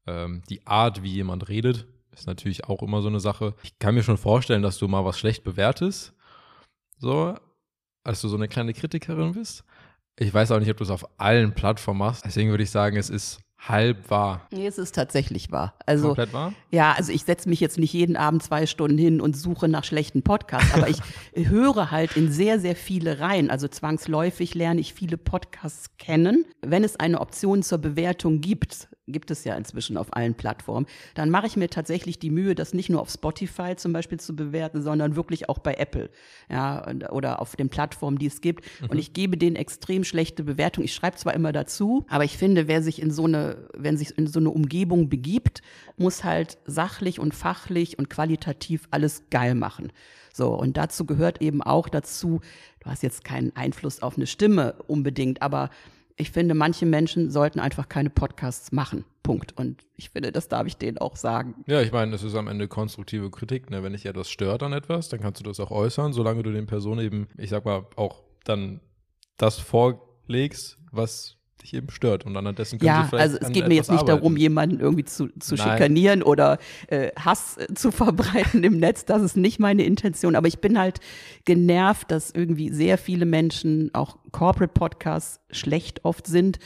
ähm, 0.07 0.41
die 0.49 0.65
Art, 0.65 1.03
wie 1.03 1.11
jemand 1.11 1.49
redet, 1.49 1.85
ist 2.11 2.27
natürlich 2.27 2.63
auch 2.63 2.81
immer 2.81 3.01
so 3.01 3.09
eine 3.09 3.19
Sache. 3.19 3.53
Ich 3.61 3.77
kann 3.77 3.93
mir 3.93 4.03
schon 4.03 4.17
vorstellen, 4.17 4.61
dass 4.61 4.77
du 4.77 4.87
mal 4.87 5.03
was 5.03 5.19
schlecht 5.19 5.43
bewertest, 5.43 6.13
so, 6.97 7.35
als 8.03 8.21
du 8.21 8.29
so 8.29 8.37
eine 8.37 8.47
kleine 8.47 8.73
Kritikerin 8.73 9.33
bist. 9.33 9.65
Ich 10.15 10.33
weiß 10.33 10.51
auch 10.51 10.59
nicht, 10.59 10.71
ob 10.71 10.77
du 10.77 10.83
es 10.85 10.89
auf 10.89 11.19
allen 11.19 11.53
Plattformen 11.53 11.99
machst. 11.99 12.25
Deswegen 12.25 12.49
würde 12.49 12.63
ich 12.63 12.71
sagen, 12.71 12.95
es 12.95 13.09
ist 13.09 13.39
halb 13.57 14.09
wahr. 14.09 14.47
Nee, 14.51 14.67
es 14.67 14.77
ist 14.77 14.95
tatsächlich 14.95 15.51
wahr. 15.51 15.73
Also, 15.85 16.07
Komplett 16.07 16.33
wahr? 16.33 16.53
Ja, 16.71 16.93
also 16.93 17.11
ich 17.11 17.23
setze 17.23 17.49
mich 17.49 17.59
jetzt 17.59 17.77
nicht 17.77 17.93
jeden 17.93 18.15
Abend 18.15 18.43
zwei 18.43 18.65
Stunden 18.65 18.97
hin 18.97 19.21
und 19.21 19.35
suche 19.35 19.67
nach 19.67 19.83
schlechten 19.83 20.21
Podcasts, 20.21 20.73
aber 20.73 20.89
ich 20.89 20.99
höre 21.35 21.91
halt 21.91 22.15
in 22.15 22.31
sehr, 22.31 22.59
sehr 22.59 22.75
viele 22.75 23.19
rein. 23.19 23.49
Also 23.49 23.67
zwangsläufig 23.67 24.55
lerne 24.55 24.79
ich 24.79 24.93
viele 24.93 25.17
Podcasts 25.17 25.97
kennen. 25.97 26.45
Wenn 26.61 26.83
es 26.83 26.97
eine 26.97 27.19
Option 27.19 27.63
zur 27.63 27.79
Bewertung 27.79 28.41
gibt, 28.41 28.89
gibt 29.07 29.31
es 29.31 29.43
ja 29.43 29.55
inzwischen 29.55 29.97
auf 29.97 30.15
allen 30.15 30.35
Plattformen, 30.35 30.85
dann 31.15 31.29
mache 31.29 31.47
ich 31.47 31.55
mir 31.55 31.69
tatsächlich 31.69 32.19
die 32.19 32.29
Mühe, 32.29 32.55
das 32.55 32.73
nicht 32.73 32.89
nur 32.89 33.01
auf 33.01 33.09
Spotify 33.09 33.75
zum 33.75 33.93
Beispiel 33.93 34.19
zu 34.19 34.35
bewerten, 34.35 34.81
sondern 34.81 35.15
wirklich 35.15 35.49
auch 35.49 35.59
bei 35.59 35.75
Apple, 35.75 36.09
ja, 36.49 36.85
oder 37.09 37.41
auf 37.41 37.55
den 37.55 37.69
Plattformen, 37.69 38.17
die 38.17 38.27
es 38.27 38.41
gibt. 38.41 38.65
Mhm. 38.81 38.89
Und 38.89 38.97
ich 38.97 39.13
gebe 39.13 39.37
denen 39.37 39.55
extrem 39.55 40.03
schlechte 40.03 40.43
Bewertungen. 40.43 40.85
Ich 40.85 40.93
schreibe 40.93 41.17
zwar 41.17 41.33
immer 41.33 41.51
dazu, 41.51 42.05
aber 42.09 42.25
ich 42.25 42.37
finde, 42.37 42.67
wer 42.67 42.83
sich 42.83 43.01
in 43.01 43.11
so 43.11 43.25
eine, 43.25 43.69
wenn 43.73 43.97
sich 43.97 44.17
in 44.17 44.27
so 44.27 44.39
eine 44.39 44.49
Umgebung 44.49 45.09
begibt, 45.09 45.61
muss 45.97 46.23
halt 46.23 46.57
sachlich 46.65 47.19
und 47.19 47.33
fachlich 47.33 47.97
und 47.97 48.09
qualitativ 48.09 48.87
alles 48.91 49.23
geil 49.29 49.55
machen. 49.55 49.91
So, 50.33 50.53
und 50.53 50.77
dazu 50.77 51.05
gehört 51.05 51.41
eben 51.41 51.63
auch 51.63 51.89
dazu, 51.89 52.41
du 52.81 52.89
hast 52.89 53.01
jetzt 53.01 53.23
keinen 53.23 53.55
Einfluss 53.55 54.03
auf 54.03 54.17
eine 54.17 54.27
Stimme 54.27 54.75
unbedingt, 54.85 55.41
aber 55.41 55.71
ich 56.17 56.31
finde, 56.31 56.55
manche 56.55 56.85
Menschen 56.85 57.29
sollten 57.29 57.59
einfach 57.59 57.87
keine 57.87 58.09
Podcasts 58.09 58.71
machen. 58.71 59.05
Punkt. 59.21 59.55
Und 59.55 59.85
ich 59.95 60.09
finde, 60.09 60.31
das 60.31 60.47
darf 60.47 60.65
ich 60.65 60.77
denen 60.77 60.97
auch 60.97 61.15
sagen. 61.15 61.63
Ja, 61.67 61.81
ich 61.81 61.91
meine, 61.91 62.15
es 62.15 62.23
ist 62.23 62.35
am 62.35 62.47
Ende 62.47 62.67
konstruktive 62.67 63.29
Kritik. 63.29 63.69
Ne? 63.69 63.83
Wenn 63.83 63.93
dich 63.93 64.05
etwas 64.05 64.29
stört 64.29 64.63
an 64.63 64.73
etwas, 64.73 65.09
dann 65.09 65.19
kannst 65.19 65.39
du 65.39 65.43
das 65.43 65.59
auch 65.59 65.69
äußern, 65.69 66.13
solange 66.13 66.41
du 66.43 66.51
den 66.51 66.65
Personen 66.65 67.01
eben, 67.05 67.27
ich 67.37 67.51
sag 67.51 67.65
mal, 67.65 67.85
auch 67.95 68.23
dann 68.45 68.79
das 69.37 69.59
vorlegst, 69.59 70.79
was 70.91 71.36
dich 71.57 71.73
eben 71.73 71.89
stört. 71.89 72.25
Und 72.25 72.33
dessen 72.57 72.79
können 72.79 72.87
ja, 72.87 73.03
sie 73.03 73.09
vielleicht 73.09 73.23
also 73.23 73.37
es 73.39 73.51
geht 73.51 73.67
mir 73.67 73.75
jetzt 73.75 73.91
nicht 73.91 74.01
arbeiten. 74.01 74.19
darum, 74.19 74.37
jemanden 74.37 74.79
irgendwie 74.79 75.05
zu, 75.05 75.27
zu 75.39 75.57
schikanieren 75.57 76.23
oder 76.23 76.57
äh, 76.87 77.11
Hass 77.17 77.57
äh, 77.57 77.73
zu 77.73 77.91
verbreiten 77.91 78.63
im 78.63 78.79
Netz. 78.79 79.05
Das 79.05 79.21
ist 79.21 79.37
nicht 79.37 79.59
meine 79.59 79.83
Intention. 79.83 80.35
Aber 80.35 80.47
ich 80.47 80.59
bin 80.59 80.79
halt 80.79 80.99
genervt, 81.45 82.11
dass 82.11 82.31
irgendwie 82.31 82.69
sehr 82.69 82.97
viele 82.97 83.25
Menschen, 83.25 83.89
auch 83.93 84.17
Corporate 84.31 84.73
Podcasts, 84.73 85.39
schlecht 85.51 86.05
oft 86.05 86.27
sind. 86.27 86.59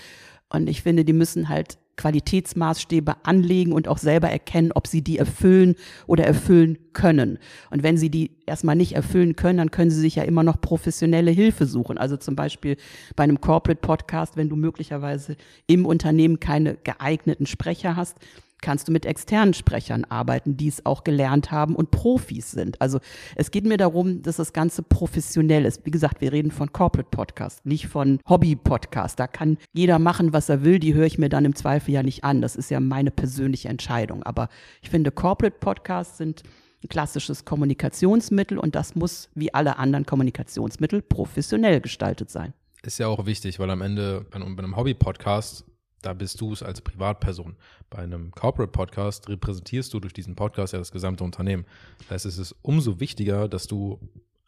Und 0.49 0.67
ich 0.67 0.81
finde, 0.81 1.05
die 1.05 1.13
müssen 1.13 1.49
halt 1.49 1.77
Qualitätsmaßstäbe 1.97 3.15
anlegen 3.23 3.73
und 3.73 3.87
auch 3.87 3.97
selber 3.97 4.29
erkennen, 4.29 4.71
ob 4.73 4.87
sie 4.87 5.01
die 5.01 5.17
erfüllen 5.17 5.75
oder 6.07 6.25
erfüllen 6.25 6.77
können. 6.93 7.37
Und 7.69 7.83
wenn 7.83 7.97
sie 7.97 8.09
die 8.09 8.31
erstmal 8.45 8.75
nicht 8.75 8.95
erfüllen 8.95 9.35
können, 9.35 9.57
dann 9.57 9.71
können 9.71 9.91
sie 9.91 9.99
sich 9.99 10.15
ja 10.15 10.23
immer 10.23 10.43
noch 10.43 10.59
professionelle 10.61 11.31
Hilfe 11.31 11.65
suchen. 11.65 11.97
Also 11.97 12.17
zum 12.17 12.35
Beispiel 12.35 12.77
bei 13.15 13.23
einem 13.23 13.41
Corporate 13.41 13.81
Podcast, 13.81 14.37
wenn 14.37 14.49
du 14.49 14.55
möglicherweise 14.55 15.35
im 15.67 15.85
Unternehmen 15.85 16.39
keine 16.39 16.75
geeigneten 16.83 17.45
Sprecher 17.45 17.95
hast, 17.95 18.17
kannst 18.61 18.87
du 18.87 18.91
mit 18.91 19.05
externen 19.05 19.53
Sprechern 19.53 20.05
arbeiten, 20.05 20.57
die 20.57 20.67
es 20.67 20.85
auch 20.85 21.03
gelernt 21.03 21.51
haben 21.51 21.75
und 21.75 21.91
Profis 21.91 22.51
sind. 22.51 22.79
Also 22.79 22.99
es 23.35 23.51
geht 23.51 23.65
mir 23.65 23.77
darum, 23.77 24.21
dass 24.21 24.37
das 24.37 24.53
Ganze 24.53 24.83
professionell 24.83 25.65
ist. 25.65 25.85
Wie 25.85 25.91
gesagt, 25.91 26.21
wir 26.21 26.31
reden 26.31 26.51
von 26.51 26.71
Corporate 26.71 27.09
Podcast, 27.09 27.65
nicht 27.65 27.87
von 27.87 28.19
Hobby 28.29 28.55
Podcast. 28.55 29.19
Da 29.19 29.27
kann 29.27 29.57
jeder 29.73 29.99
machen, 29.99 30.33
was 30.33 30.49
er 30.49 30.63
will. 30.63 30.79
Die 30.79 30.93
höre 30.93 31.05
ich 31.05 31.17
mir 31.17 31.29
dann 31.29 31.45
im 31.45 31.55
Zweifel 31.55 31.93
ja 31.93 32.03
nicht 32.03 32.23
an. 32.23 32.41
Das 32.41 32.55
ist 32.55 32.71
ja 32.71 32.79
meine 32.79 33.11
persönliche 33.11 33.69
Entscheidung. 33.69 34.23
Aber 34.23 34.49
ich 34.81 34.89
finde, 34.89 35.11
Corporate 35.11 35.57
Podcasts 35.59 36.17
sind 36.17 36.43
ein 36.83 36.89
klassisches 36.89 37.45
Kommunikationsmittel 37.45 38.57
und 38.57 38.75
das 38.75 38.95
muss 38.95 39.29
wie 39.35 39.53
alle 39.53 39.77
anderen 39.77 40.05
Kommunikationsmittel 40.05 41.01
professionell 41.01 41.81
gestaltet 41.81 42.29
sein. 42.29 42.53
Ist 42.83 42.97
ja 42.97 43.07
auch 43.07 43.25
wichtig, 43.27 43.59
weil 43.59 43.69
am 43.69 43.81
Ende 43.81 44.25
bei 44.31 44.39
einem 44.39 44.75
Hobby-Podcast 44.75 45.65
da 46.01 46.13
bist 46.13 46.41
du 46.41 46.53
es 46.53 46.63
als 46.63 46.81
Privatperson. 46.81 47.55
Bei 47.89 47.99
einem 47.99 48.31
Corporate 48.31 48.71
Podcast 48.71 49.29
repräsentierst 49.29 49.93
du 49.93 49.99
durch 49.99 50.13
diesen 50.13 50.35
Podcast 50.35 50.73
ja 50.73 50.79
das 50.79 50.91
gesamte 50.91 51.23
Unternehmen. 51.23 51.65
Das 51.99 52.11
heißt, 52.11 52.25
es 52.25 52.37
ist 52.37 52.55
umso 52.61 52.99
wichtiger, 52.99 53.47
dass 53.47 53.67
du 53.67 53.99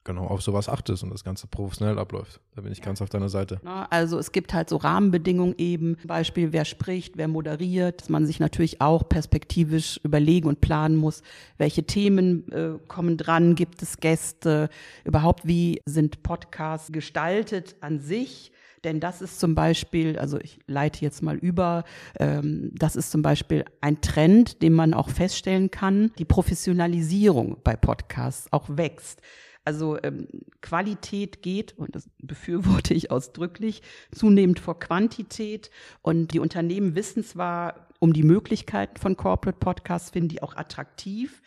genau 0.03 0.27
auf 0.27 0.41
sowas 0.41 0.67
achtest 0.67 1.03
und 1.03 1.11
das 1.11 1.23
Ganze 1.23 1.47
professionell 1.47 1.97
abläuft. 1.97 2.41
Da 2.55 2.61
bin 2.61 2.71
ich 2.71 2.81
ganz 2.81 3.01
auf 3.01 3.09
deiner 3.09 3.29
Seite. 3.29 3.61
Also 3.89 4.17
es 4.17 4.31
gibt 4.31 4.53
halt 4.53 4.69
so 4.69 4.77
Rahmenbedingungen 4.77 5.55
eben, 5.57 5.97
Beispiel, 6.05 6.51
wer 6.51 6.65
spricht, 6.65 7.17
wer 7.17 7.27
moderiert, 7.27 8.01
dass 8.01 8.09
man 8.09 8.25
sich 8.25 8.39
natürlich 8.39 8.81
auch 8.81 9.07
perspektivisch 9.07 9.99
überlegen 10.03 10.47
und 10.47 10.61
planen 10.61 10.97
muss, 10.97 11.23
welche 11.57 11.83
Themen 11.83 12.51
äh, 12.51 12.79
kommen 12.87 13.17
dran, 13.17 13.55
gibt 13.55 13.81
es 13.81 13.97
Gäste, 13.97 14.69
überhaupt 15.05 15.47
wie 15.47 15.81
sind 15.85 16.23
Podcasts 16.23 16.91
gestaltet 16.91 17.75
an 17.79 17.99
sich 17.99 18.52
denn 18.83 18.99
das 18.99 19.21
ist 19.21 19.39
zum 19.39 19.55
Beispiel, 19.55 20.17
also 20.19 20.39
ich 20.39 20.59
leite 20.67 21.01
jetzt 21.01 21.21
mal 21.21 21.37
über, 21.37 21.83
ähm, 22.19 22.71
das 22.73 22.95
ist 22.95 23.11
zum 23.11 23.21
Beispiel 23.21 23.65
ein 23.81 24.01
Trend, 24.01 24.61
den 24.61 24.73
man 24.73 24.93
auch 24.93 25.09
feststellen 25.09 25.71
kann. 25.71 26.11
Die 26.17 26.25
Professionalisierung 26.25 27.57
bei 27.63 27.75
Podcasts 27.75 28.51
auch 28.51 28.67
wächst. 28.69 29.21
Also 29.65 29.97
ähm, 30.03 30.27
Qualität 30.61 31.41
geht, 31.41 31.77
und 31.77 31.95
das 31.95 32.09
befürworte 32.19 32.93
ich 32.93 33.11
ausdrücklich, 33.11 33.81
zunehmend 34.11 34.59
vor 34.59 34.79
Quantität. 34.79 35.69
Und 36.01 36.33
die 36.33 36.39
Unternehmen 36.39 36.95
wissen 36.95 37.23
zwar 37.23 37.87
um 37.99 38.11
die 38.11 38.23
Möglichkeiten 38.23 38.99
von 38.99 39.15
Corporate 39.15 39.59
Podcasts, 39.59 40.09
finden 40.09 40.29
die 40.29 40.43
auch 40.43 40.57
attraktiv 40.57 41.41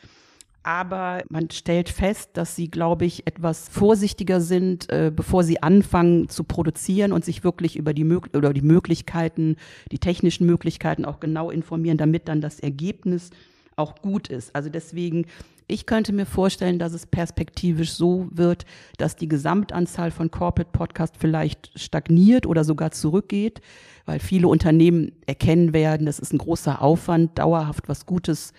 aber 0.66 1.22
man 1.28 1.48
stellt 1.52 1.88
fest, 1.88 2.30
dass 2.32 2.56
sie, 2.56 2.68
glaube 2.68 3.04
ich, 3.04 3.24
etwas 3.28 3.68
vorsichtiger 3.68 4.40
sind, 4.40 4.90
äh, 4.90 5.12
bevor 5.14 5.44
sie 5.44 5.62
anfangen 5.62 6.28
zu 6.28 6.42
produzieren 6.42 7.12
und 7.12 7.24
sich 7.24 7.44
wirklich 7.44 7.76
über 7.76 7.94
die, 7.94 8.04
oder 8.04 8.52
die 8.52 8.62
Möglichkeiten, 8.62 9.56
die 9.92 10.00
technischen 10.00 10.44
Möglichkeiten 10.44 11.04
auch 11.04 11.20
genau 11.20 11.52
informieren, 11.52 11.98
damit 11.98 12.26
dann 12.26 12.40
das 12.40 12.58
Ergebnis 12.58 13.30
auch 13.76 14.02
gut 14.02 14.26
ist. 14.26 14.56
Also 14.56 14.68
deswegen, 14.68 15.26
ich 15.68 15.86
könnte 15.86 16.12
mir 16.12 16.26
vorstellen, 16.26 16.80
dass 16.80 16.94
es 16.94 17.06
perspektivisch 17.06 17.92
so 17.92 18.26
wird, 18.32 18.64
dass 18.98 19.14
die 19.14 19.28
Gesamtanzahl 19.28 20.10
von 20.10 20.32
Corporate 20.32 20.72
Podcasts 20.72 21.16
vielleicht 21.20 21.70
stagniert 21.78 22.44
oder 22.44 22.64
sogar 22.64 22.90
zurückgeht, 22.90 23.60
weil 24.04 24.18
viele 24.18 24.48
Unternehmen 24.48 25.12
erkennen 25.26 25.72
werden, 25.72 26.06
das 26.06 26.18
ist 26.18 26.32
ein 26.32 26.38
großer 26.38 26.82
Aufwand, 26.82 27.38
dauerhaft 27.38 27.88
was 27.88 28.04
Gutes 28.04 28.52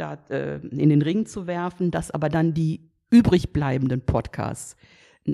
da 0.00 0.18
äh, 0.30 0.56
in 0.66 0.88
den 0.88 1.02
Ring 1.02 1.26
zu 1.26 1.46
werfen, 1.46 1.90
dass 1.90 2.10
aber 2.10 2.28
dann 2.28 2.54
die 2.54 2.90
übrig 3.10 3.52
bleibenden 3.52 4.00
Podcasts 4.00 4.76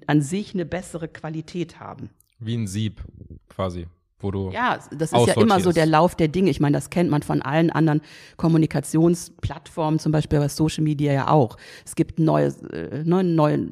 an 0.07 0.21
sich 0.21 0.55
eine 0.55 0.65
bessere 0.65 1.09
Qualität 1.09 1.79
haben. 1.79 2.11
Wie 2.39 2.57
ein 2.57 2.67
Sieb 2.67 3.03
quasi. 3.49 3.87
Wo 4.19 4.31
du 4.31 4.51
ja, 4.51 4.79
das 4.93 5.13
ist 5.13 5.27
ja 5.27 5.35
immer 5.35 5.61
so 5.61 5.73
der 5.73 5.85
Lauf 5.85 6.15
der 6.15 6.29
Dinge. 6.29 6.51
Ich 6.51 6.59
meine, 6.59 6.75
das 6.75 6.89
kennt 6.89 7.11
man 7.11 7.23
von 7.23 7.43
allen 7.43 7.71
anderen 7.71 8.01
Kommunikationsplattformen, 8.39 9.99
zum 9.99 10.11
Beispiel 10.11 10.39
bei 10.39 10.49
Social 10.49 10.85
Media 10.85 11.13
ja 11.13 11.29
auch. 11.29 11.59
Es 11.85 11.95
gibt 11.97 12.19
neue, 12.19 12.47
äh, 12.73 13.05
neue 13.05 13.69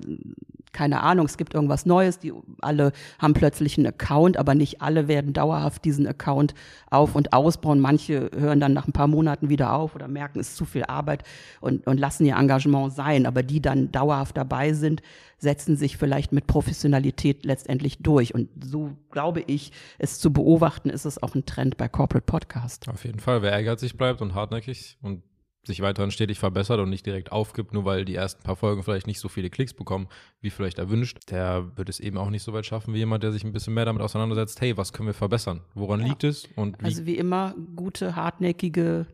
keine 0.75 1.03
Ahnung, 1.03 1.25
es 1.25 1.39
gibt 1.39 1.55
irgendwas 1.55 1.87
Neues, 1.87 2.19
die 2.19 2.35
alle 2.61 2.93
haben 3.19 3.33
plötzlich 3.33 3.79
einen 3.79 3.87
Account, 3.87 4.37
aber 4.37 4.55
nicht 4.55 4.83
alle 4.83 5.09
werden 5.09 5.33
dauerhaft 5.33 5.85
diesen 5.85 6.07
Account 6.07 6.55
auf- 6.91 7.15
und 7.15 7.33
ausbauen. 7.33 7.81
Manche 7.81 8.31
hören 8.37 8.61
dann 8.61 8.75
nach 8.75 8.87
ein 8.87 8.93
paar 8.93 9.07
Monaten 9.07 9.49
wieder 9.49 9.73
auf 9.73 9.95
oder 9.95 10.09
merken, 10.09 10.41
es 10.41 10.51
ist 10.51 10.57
zu 10.57 10.67
viel 10.67 10.85
Arbeit 10.85 11.23
und, 11.61 11.87
und 11.87 11.99
lassen 11.99 12.27
ihr 12.27 12.37
Engagement 12.37 12.93
sein. 12.93 13.25
Aber 13.25 13.43
die 13.43 13.63
dann 13.63 13.91
dauerhaft 13.91 14.37
dabei 14.37 14.75
sind, 14.75 15.01
setzen 15.39 15.77
sich 15.77 15.97
vielleicht 15.97 16.33
mit 16.33 16.47
Professionalität 16.47 17.45
letztendlich 17.45 17.99
durch. 17.99 18.35
Und 18.35 18.49
so 18.63 18.91
glaube 19.11 19.41
ich, 19.47 19.73
es 19.99 20.19
zu 20.19 20.33
beobachten, 20.33 20.91
ist 20.91 21.05
es 21.05 21.23
auch 21.23 21.35
ein 21.35 21.47
Trend 21.47 21.77
bei 21.77 21.89
Corporate 21.89 22.27
Podcast. 22.27 22.89
Auf 22.89 23.05
jeden 23.05 23.21
Fall, 23.21 23.43
wer 23.43 23.53
ehrgeizig 23.53 23.97
bleibt 23.97 24.21
und 24.21 24.35
hartnäckig 24.35 24.99
und 25.03 25.23
sich 25.67 25.81
weiterhin 25.81 26.11
stetig 26.11 26.39
verbessert 26.39 26.81
und 26.81 26.91
nicht 26.91 27.07
direkt 27.07 27.33
aufgibt, 27.33 27.73
nur 27.73 27.85
weil 27.85 28.05
die 28.05 28.15
ersten 28.15 28.43
paar 28.43 28.57
Folgen 28.57 28.83
vielleicht 28.83 29.07
nicht 29.07 29.21
so 29.21 29.29
viele 29.29 29.51
Klicks 29.51 29.75
bekommen, 29.75 30.09
wie 30.41 30.51
vielleicht 30.51 30.79
erwünscht, 30.79 31.31
der 31.31 31.77
wird 31.77 31.89
es 31.89 32.01
eben 32.01 32.19
auch 32.19 32.31
nicht 32.31 32.43
so 32.43 32.53
weit 32.53 32.67
schaffen 32.67 32.95
wie 32.95 32.99
jemand, 32.99 33.23
der 33.23 33.33
sich 33.33 33.45
ein 33.45 33.53
bisschen 33.53 33.75
mehr 33.75 33.85
damit 33.85 34.03
auseinandersetzt, 34.03 34.61
hey, 34.61 34.77
was 34.77 34.93
können 34.93 35.09
wir 35.09 35.15
verbessern? 35.15 35.61
Woran 35.75 36.01
ja. 36.01 36.07
liegt 36.09 36.25
es? 36.25 36.49
Und 36.57 36.81
wie? 36.81 36.85
Also 36.85 37.07
wie 37.07 37.17
immer, 37.17 37.55
gute, 37.75 38.17
hartnäckige 38.17 39.07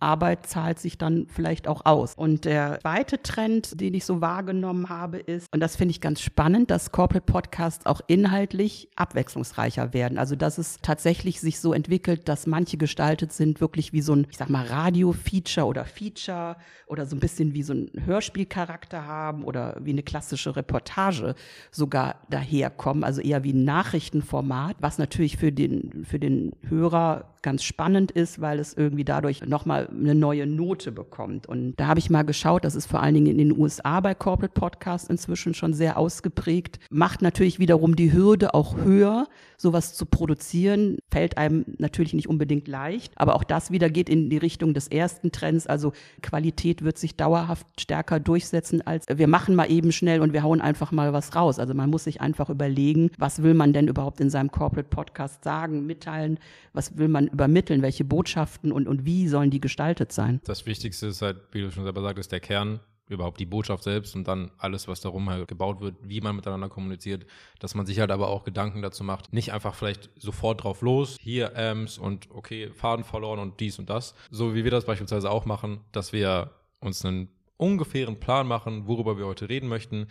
Arbeit 0.00 0.46
zahlt 0.46 0.78
sich 0.78 0.98
dann 0.98 1.26
vielleicht 1.28 1.68
auch 1.68 1.84
aus. 1.84 2.14
Und 2.14 2.44
der 2.44 2.80
zweite 2.80 3.22
Trend, 3.22 3.80
den 3.80 3.94
ich 3.94 4.04
so 4.04 4.20
wahrgenommen 4.20 4.88
habe, 4.88 5.18
ist, 5.18 5.46
und 5.52 5.60
das 5.60 5.76
finde 5.76 5.92
ich 5.92 6.00
ganz 6.00 6.20
spannend, 6.20 6.70
dass 6.70 6.92
Corporate 6.92 7.30
Podcasts 7.30 7.86
auch 7.86 8.00
inhaltlich 8.06 8.88
abwechslungsreicher 8.96 9.92
werden. 9.92 10.18
Also, 10.18 10.36
dass 10.36 10.58
es 10.58 10.78
tatsächlich 10.82 11.40
sich 11.40 11.60
so 11.60 11.72
entwickelt, 11.72 12.28
dass 12.28 12.46
manche 12.46 12.76
gestaltet 12.76 13.32
sind, 13.32 13.60
wirklich 13.60 13.92
wie 13.92 14.00
so 14.00 14.14
ein, 14.14 14.26
ich 14.30 14.36
sag 14.36 14.48
mal, 14.48 14.66
Radio-Feature 14.66 15.66
oder 15.66 15.84
Feature 15.84 16.56
oder 16.86 17.06
so 17.06 17.16
ein 17.16 17.20
bisschen 17.20 17.54
wie 17.54 17.62
so 17.62 17.74
ein 17.74 17.90
Hörspielcharakter 18.04 19.06
haben 19.06 19.44
oder 19.44 19.76
wie 19.80 19.90
eine 19.90 20.02
klassische 20.02 20.56
Reportage 20.56 21.34
sogar 21.70 22.16
daherkommen. 22.30 23.04
Also 23.04 23.20
eher 23.20 23.44
wie 23.44 23.52
ein 23.52 23.64
Nachrichtenformat, 23.64 24.76
was 24.80 24.98
natürlich 24.98 25.36
für 25.36 25.52
den, 25.52 26.04
für 26.04 26.18
den 26.18 26.52
Hörer 26.68 27.34
ganz 27.42 27.62
spannend 27.62 28.10
ist, 28.10 28.40
weil 28.40 28.58
es 28.58 28.74
irgendwie 28.74 29.04
dadurch 29.04 29.46
nochmal 29.46 29.88
eine 29.90 30.14
neue 30.14 30.46
Note 30.46 30.92
bekommt. 30.92 31.46
Und 31.46 31.74
da 31.76 31.86
habe 31.86 32.00
ich 32.00 32.10
mal 32.10 32.22
geschaut, 32.22 32.64
das 32.64 32.74
ist 32.74 32.86
vor 32.86 33.02
allen 33.02 33.14
Dingen 33.14 33.26
in 33.26 33.38
den 33.38 33.58
USA 33.58 34.00
bei 34.00 34.14
Corporate 34.14 34.58
Podcasts 34.58 35.08
inzwischen 35.08 35.54
schon 35.54 35.74
sehr 35.74 35.96
ausgeprägt. 35.96 36.78
Macht 36.90 37.22
natürlich 37.22 37.58
wiederum 37.58 37.96
die 37.96 38.12
Hürde 38.12 38.54
auch 38.54 38.76
höher, 38.76 39.26
sowas 39.60 39.94
zu 39.94 40.06
produzieren. 40.06 40.98
Fällt 41.10 41.36
einem 41.36 41.64
natürlich 41.78 42.14
nicht 42.14 42.28
unbedingt 42.28 42.66
leicht. 42.66 43.12
Aber 43.16 43.36
auch 43.36 43.44
das 43.44 43.70
wieder 43.70 43.90
geht 43.90 44.08
in 44.08 44.30
die 44.30 44.38
Richtung 44.38 44.72
des 44.72 44.88
ersten 44.88 45.32
Trends. 45.32 45.66
Also 45.66 45.92
Qualität 46.22 46.82
wird 46.82 46.96
sich 46.96 47.16
dauerhaft 47.16 47.66
stärker 47.78 48.20
durchsetzen 48.20 48.80
als 48.86 49.06
wir 49.08 49.28
machen 49.28 49.54
mal 49.54 49.70
eben 49.70 49.92
schnell 49.92 50.20
und 50.20 50.32
wir 50.32 50.42
hauen 50.42 50.60
einfach 50.60 50.92
mal 50.92 51.12
was 51.12 51.34
raus. 51.34 51.58
Also 51.58 51.74
man 51.74 51.90
muss 51.90 52.04
sich 52.04 52.20
einfach 52.20 52.48
überlegen, 52.50 53.10
was 53.18 53.42
will 53.42 53.54
man 53.54 53.72
denn 53.72 53.88
überhaupt 53.88 54.20
in 54.20 54.30
seinem 54.30 54.50
Corporate 54.50 54.88
Podcast 54.88 55.44
sagen, 55.44 55.86
mitteilen, 55.86 56.38
was 56.72 56.96
will 56.96 57.08
man 57.08 57.28
übermitteln, 57.28 57.82
welche 57.82 58.04
Botschaften 58.04 58.72
und, 58.72 58.88
und 58.88 59.04
wie 59.04 59.28
sollen 59.28 59.50
die 59.50 59.60
gestaltet 59.60 60.12
sein. 60.12 60.40
Das 60.44 60.66
Wichtigste 60.66 61.08
ist 61.08 61.22
halt, 61.22 61.38
wie 61.52 61.60
du 61.60 61.70
schon 61.70 61.84
selber 61.84 62.02
sagtest, 62.02 62.32
der 62.32 62.40
Kern, 62.40 62.80
überhaupt 63.10 63.40
die 63.40 63.46
Botschaft 63.46 63.82
selbst 63.82 64.14
und 64.14 64.26
dann 64.26 64.50
alles, 64.58 64.88
was 64.88 65.00
darum 65.00 65.28
halt 65.28 65.48
gebaut 65.48 65.80
wird, 65.80 65.96
wie 66.02 66.20
man 66.20 66.36
miteinander 66.36 66.68
kommuniziert, 66.68 67.26
dass 67.58 67.74
man 67.74 67.86
sich 67.86 68.00
halt 68.00 68.10
aber 68.10 68.28
auch 68.28 68.44
Gedanken 68.44 68.82
dazu 68.82 69.04
macht, 69.04 69.32
nicht 69.32 69.52
einfach 69.52 69.74
vielleicht 69.74 70.10
sofort 70.16 70.62
drauf 70.62 70.80
los, 70.80 71.16
hier 71.20 71.56
Amps 71.56 71.98
und 71.98 72.28
okay, 72.30 72.70
Faden 72.70 73.04
verloren 73.04 73.40
und 73.40 73.60
dies 73.60 73.78
und 73.78 73.90
das, 73.90 74.14
so 74.30 74.54
wie 74.54 74.64
wir 74.64 74.70
das 74.70 74.84
beispielsweise 74.84 75.30
auch 75.30 75.44
machen, 75.44 75.80
dass 75.92 76.12
wir 76.12 76.50
uns 76.80 77.04
einen 77.04 77.28
ungefähren 77.56 78.18
Plan 78.18 78.46
machen, 78.46 78.86
worüber 78.86 79.18
wir 79.18 79.26
heute 79.26 79.48
reden 79.48 79.68
möchten, 79.68 80.06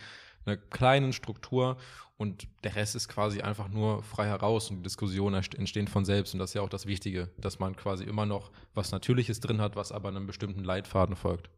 eine 0.46 0.56
kleine 0.56 1.12
Struktur 1.12 1.76
und 2.16 2.46
der 2.64 2.76
Rest 2.76 2.94
ist 2.94 3.08
quasi 3.08 3.40
einfach 3.40 3.68
nur 3.68 4.02
frei 4.02 4.26
heraus 4.26 4.70
und 4.70 4.78
die 4.78 4.82
Diskussionen 4.82 5.42
entstehen 5.56 5.88
von 5.88 6.04
selbst. 6.04 6.34
Und 6.34 6.40
das 6.40 6.50
ist 6.50 6.54
ja 6.54 6.62
auch 6.62 6.68
das 6.68 6.86
Wichtige, 6.86 7.30
dass 7.38 7.58
man 7.58 7.74
quasi 7.74 8.04
immer 8.04 8.26
noch 8.26 8.50
was 8.74 8.92
Natürliches 8.92 9.40
drin 9.40 9.60
hat, 9.60 9.76
was 9.76 9.92
aber 9.92 10.08
einem 10.08 10.26
bestimmten 10.26 10.62
Leitfaden 10.62 11.16
folgt. 11.16 11.48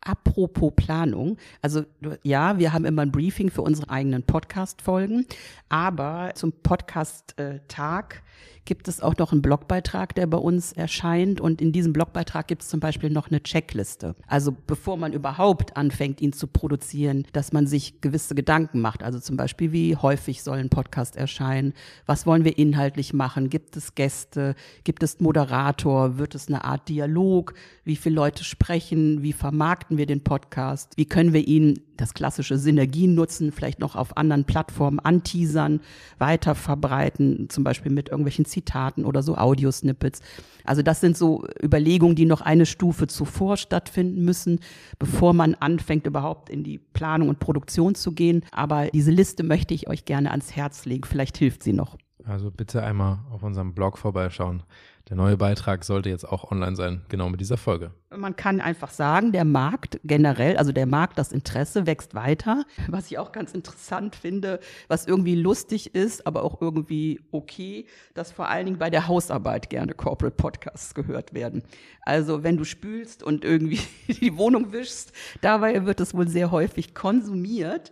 Apropos 0.00 0.72
Planung, 0.74 1.36
also 1.60 1.84
ja, 2.22 2.58
wir 2.58 2.72
haben 2.72 2.84
immer 2.84 3.02
ein 3.02 3.12
Briefing 3.12 3.50
für 3.50 3.62
unsere 3.62 3.88
eigenen 3.88 4.24
Podcast-Folgen, 4.24 5.26
aber 5.68 6.32
zum 6.34 6.52
Podcast-Tag 6.52 8.22
gibt 8.64 8.88
es 8.88 9.00
auch 9.00 9.16
noch 9.16 9.32
einen 9.32 9.42
Blogbeitrag, 9.42 10.14
der 10.14 10.26
bei 10.26 10.38
uns 10.38 10.72
erscheint. 10.72 11.40
Und 11.40 11.60
in 11.60 11.72
diesem 11.72 11.92
Blogbeitrag 11.92 12.46
gibt 12.46 12.62
es 12.62 12.68
zum 12.68 12.80
Beispiel 12.80 13.10
noch 13.10 13.28
eine 13.28 13.42
Checkliste. 13.42 14.14
Also 14.26 14.54
bevor 14.66 14.96
man 14.96 15.12
überhaupt 15.12 15.76
anfängt, 15.76 16.20
ihn 16.20 16.32
zu 16.32 16.46
produzieren, 16.46 17.26
dass 17.32 17.52
man 17.52 17.66
sich 17.66 18.00
gewisse 18.00 18.34
Gedanken 18.34 18.80
macht. 18.80 19.02
Also 19.02 19.18
zum 19.18 19.36
Beispiel 19.36 19.72
wie 19.72 19.96
häufig 19.96 20.42
soll 20.42 20.51
ein 20.58 20.68
Podcast 20.68 21.16
erscheinen? 21.16 21.72
Was 22.06 22.26
wollen 22.26 22.44
wir 22.44 22.58
inhaltlich 22.58 23.12
machen? 23.12 23.50
Gibt 23.50 23.76
es 23.76 23.94
Gäste? 23.94 24.54
Gibt 24.84 25.02
es 25.02 25.20
Moderator? 25.20 26.18
Wird 26.18 26.34
es 26.34 26.48
eine 26.48 26.64
Art 26.64 26.88
Dialog? 26.88 27.54
Wie 27.84 27.96
viele 27.96 28.16
Leute 28.16 28.44
sprechen? 28.44 29.22
Wie 29.22 29.32
vermarkten 29.32 29.98
wir 29.98 30.06
den 30.06 30.24
Podcast? 30.24 30.94
Wie 30.96 31.06
können 31.06 31.32
wir 31.32 31.46
ihn, 31.46 31.80
das 31.96 32.14
klassische 32.14 32.58
Synergien 32.58 33.14
nutzen, 33.14 33.52
vielleicht 33.52 33.80
noch 33.80 33.96
auf 33.96 34.16
anderen 34.16 34.44
Plattformen 34.44 34.98
anteasern, 34.98 35.80
weiter 36.18 36.54
verbreiten, 36.54 37.48
zum 37.48 37.64
Beispiel 37.64 37.92
mit 37.92 38.08
irgendwelchen 38.08 38.44
Zitaten 38.44 39.04
oder 39.04 39.22
so 39.22 39.36
Audiosnippets? 39.36 40.20
Also 40.64 40.82
das 40.82 41.00
sind 41.00 41.16
so 41.16 41.44
Überlegungen, 41.62 42.16
die 42.16 42.24
noch 42.24 42.40
eine 42.40 42.66
Stufe 42.66 43.06
zuvor 43.06 43.56
stattfinden 43.56 44.24
müssen, 44.24 44.60
bevor 44.98 45.32
man 45.32 45.54
anfängt, 45.54 46.06
überhaupt 46.06 46.50
in 46.50 46.62
die 46.64 46.78
Planung 46.78 47.28
und 47.28 47.38
Produktion 47.38 47.94
zu 47.94 48.12
gehen. 48.12 48.44
Aber 48.52 48.86
diese 48.86 49.10
Liste 49.10 49.42
möchte 49.42 49.74
ich 49.74 49.88
euch 49.88 50.04
gerne 50.04 50.30
ans 50.30 50.54
Herz 50.54 50.84
legen. 50.84 51.04
Vielleicht 51.04 51.36
hilft 51.38 51.62
sie 51.62 51.72
noch. 51.72 51.96
Also 52.24 52.50
bitte 52.50 52.82
einmal 52.82 53.20
auf 53.30 53.42
unserem 53.42 53.74
Blog 53.74 53.98
vorbeischauen. 53.98 54.62
Der 55.08 55.16
neue 55.16 55.36
Beitrag 55.36 55.84
sollte 55.84 56.08
jetzt 56.08 56.24
auch 56.24 56.50
online 56.50 56.76
sein, 56.76 57.02
genau 57.08 57.28
mit 57.28 57.40
dieser 57.40 57.56
Folge. 57.56 57.90
Man 58.16 58.36
kann 58.36 58.60
einfach 58.60 58.90
sagen, 58.90 59.32
der 59.32 59.44
Markt 59.44 59.98
generell, 60.04 60.56
also 60.56 60.70
der 60.70 60.86
Markt, 60.86 61.18
das 61.18 61.32
Interesse 61.32 61.86
wächst 61.86 62.14
weiter. 62.14 62.64
Was 62.88 63.10
ich 63.10 63.18
auch 63.18 63.32
ganz 63.32 63.52
interessant 63.52 64.14
finde, 64.14 64.60
was 64.86 65.06
irgendwie 65.06 65.34
lustig 65.34 65.94
ist, 65.94 66.26
aber 66.26 66.44
auch 66.44 66.60
irgendwie 66.60 67.20
okay, 67.32 67.86
dass 68.14 68.30
vor 68.30 68.48
allen 68.48 68.66
Dingen 68.66 68.78
bei 68.78 68.90
der 68.90 69.08
Hausarbeit 69.08 69.70
gerne 69.70 69.92
Corporate 69.94 70.36
Podcasts 70.36 70.94
gehört 70.94 71.34
werden. 71.34 71.64
Also 72.02 72.44
wenn 72.44 72.56
du 72.56 72.64
spülst 72.64 73.22
und 73.22 73.44
irgendwie 73.44 73.80
die 74.08 74.36
Wohnung 74.36 74.72
wischst, 74.72 75.12
dabei 75.40 75.84
wird 75.84 76.00
es 76.00 76.14
wohl 76.14 76.28
sehr 76.28 76.52
häufig 76.52 76.94
konsumiert 76.94 77.90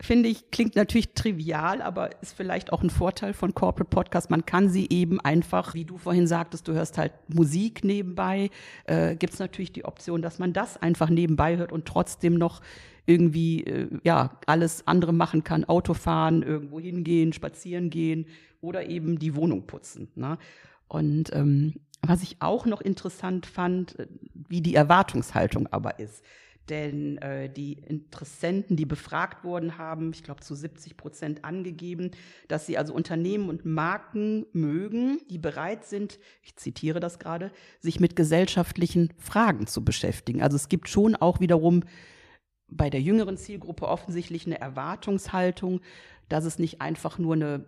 finde 0.00 0.28
ich, 0.28 0.50
klingt 0.50 0.76
natürlich 0.76 1.14
trivial, 1.14 1.80
aber 1.80 2.20
ist 2.22 2.36
vielleicht 2.36 2.72
auch 2.72 2.82
ein 2.82 2.90
Vorteil 2.90 3.32
von 3.32 3.54
Corporate 3.54 3.88
Podcasts. 3.88 4.30
Man 4.30 4.44
kann 4.44 4.68
sie 4.68 4.88
eben 4.90 5.20
einfach, 5.20 5.74
wie 5.74 5.84
du 5.84 5.96
vorhin 5.96 6.26
sagtest, 6.26 6.68
du 6.68 6.72
hörst 6.72 6.98
halt 6.98 7.12
Musik 7.28 7.82
nebenbei, 7.84 8.50
äh, 8.84 9.16
gibt 9.16 9.32
es 9.32 9.38
natürlich 9.38 9.72
die 9.72 9.84
Option, 9.84 10.22
dass 10.22 10.38
man 10.38 10.52
das 10.52 10.76
einfach 10.76 11.08
nebenbei 11.08 11.56
hört 11.56 11.72
und 11.72 11.86
trotzdem 11.86 12.34
noch 12.34 12.60
irgendwie 13.06 13.64
äh, 13.64 13.88
ja 14.04 14.38
alles 14.46 14.86
andere 14.86 15.12
machen 15.12 15.44
kann, 15.44 15.64
Autofahren, 15.64 16.42
irgendwo 16.42 16.78
hingehen, 16.78 17.32
spazieren 17.32 17.88
gehen 17.88 18.26
oder 18.60 18.88
eben 18.88 19.18
die 19.18 19.34
Wohnung 19.34 19.66
putzen. 19.66 20.08
Ne? 20.14 20.38
Und 20.88 21.32
ähm, 21.32 21.74
was 22.02 22.22
ich 22.22 22.36
auch 22.40 22.66
noch 22.66 22.80
interessant 22.80 23.46
fand, 23.46 23.98
äh, 23.98 24.06
wie 24.48 24.60
die 24.60 24.74
Erwartungshaltung 24.74 25.68
aber 25.68 25.98
ist. 25.98 26.22
Denn 26.68 27.18
äh, 27.18 27.48
die 27.48 27.74
Interessenten, 27.74 28.76
die 28.76 28.86
befragt 28.86 29.44
wurden, 29.44 29.78
haben, 29.78 30.10
ich 30.12 30.24
glaube, 30.24 30.40
zu 30.40 30.54
70 30.54 30.96
Prozent 30.96 31.44
angegeben, 31.44 32.10
dass 32.48 32.66
sie 32.66 32.76
also 32.76 32.92
Unternehmen 32.92 33.48
und 33.48 33.64
Marken 33.64 34.46
mögen, 34.52 35.20
die 35.30 35.38
bereit 35.38 35.84
sind, 35.84 36.18
ich 36.42 36.56
zitiere 36.56 36.98
das 36.98 37.18
gerade, 37.18 37.52
sich 37.80 38.00
mit 38.00 38.16
gesellschaftlichen 38.16 39.12
Fragen 39.18 39.66
zu 39.66 39.84
beschäftigen. 39.84 40.42
Also 40.42 40.56
es 40.56 40.68
gibt 40.68 40.88
schon 40.88 41.14
auch 41.14 41.40
wiederum 41.40 41.84
bei 42.68 42.90
der 42.90 43.00
jüngeren 43.00 43.36
Zielgruppe 43.36 43.86
offensichtlich 43.86 44.46
eine 44.46 44.60
Erwartungshaltung, 44.60 45.80
dass 46.28 46.44
es 46.44 46.58
nicht 46.58 46.80
einfach 46.80 47.18
nur 47.18 47.34
eine 47.34 47.66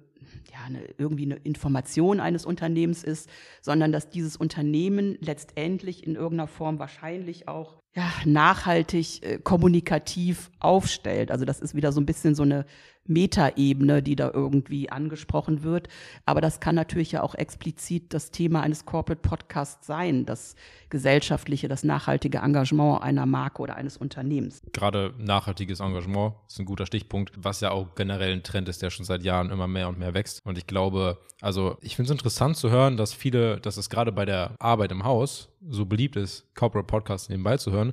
ja, 0.52 0.64
eine, 0.66 0.82
irgendwie 0.98 1.24
eine 1.24 1.36
Information 1.36 2.20
eines 2.20 2.44
Unternehmens 2.44 3.04
ist, 3.04 3.28
sondern 3.60 3.92
dass 3.92 4.10
dieses 4.10 4.36
Unternehmen 4.36 5.16
letztendlich 5.20 6.06
in 6.06 6.16
irgendeiner 6.16 6.48
Form 6.48 6.78
wahrscheinlich 6.78 7.48
auch 7.48 7.78
ja, 7.98 8.12
nachhaltig 8.24 9.22
äh, 9.24 9.38
kommunikativ 9.38 10.50
aufstellt. 10.60 11.32
Also 11.32 11.44
das 11.44 11.58
ist 11.60 11.74
wieder 11.74 11.90
so 11.90 12.00
ein 12.00 12.06
bisschen 12.06 12.36
so 12.36 12.44
eine 12.44 12.64
Metaebene, 13.08 14.02
die 14.02 14.16
da 14.16 14.30
irgendwie 14.32 14.90
angesprochen 14.90 15.62
wird. 15.62 15.88
Aber 16.24 16.40
das 16.40 16.60
kann 16.60 16.74
natürlich 16.74 17.12
ja 17.12 17.22
auch 17.22 17.34
explizit 17.34 18.14
das 18.14 18.30
Thema 18.30 18.62
eines 18.62 18.84
Corporate 18.84 19.20
Podcasts 19.20 19.86
sein, 19.86 20.26
das 20.26 20.54
gesellschaftliche, 20.90 21.68
das 21.68 21.84
nachhaltige 21.84 22.38
Engagement 22.38 23.02
einer 23.02 23.26
Marke 23.26 23.62
oder 23.62 23.76
eines 23.76 23.96
Unternehmens. 23.96 24.62
Gerade 24.72 25.14
nachhaltiges 25.18 25.80
Engagement 25.80 26.34
ist 26.46 26.58
ein 26.60 26.66
guter 26.66 26.86
Stichpunkt, 26.86 27.32
was 27.36 27.60
ja 27.60 27.70
auch 27.70 27.94
generell 27.94 28.32
ein 28.32 28.42
Trend 28.42 28.68
ist, 28.68 28.82
der 28.82 28.90
schon 28.90 29.04
seit 29.04 29.22
Jahren 29.22 29.50
immer 29.50 29.66
mehr 29.66 29.88
und 29.88 29.98
mehr 29.98 30.14
wächst. 30.14 30.44
Und 30.44 30.58
ich 30.58 30.66
glaube, 30.66 31.18
also 31.40 31.76
ich 31.80 31.96
finde 31.96 32.12
es 32.12 32.12
interessant 32.12 32.56
zu 32.56 32.70
hören, 32.70 32.96
dass 32.96 33.12
viele, 33.12 33.60
dass 33.60 33.76
es 33.76 33.90
gerade 33.90 34.12
bei 34.12 34.24
der 34.24 34.54
Arbeit 34.58 34.92
im 34.92 35.04
Haus 35.04 35.48
so 35.68 35.86
beliebt 35.86 36.16
ist, 36.16 36.54
Corporate 36.54 36.86
Podcasts 36.86 37.28
nebenbei 37.28 37.56
zu 37.56 37.72
hören, 37.72 37.92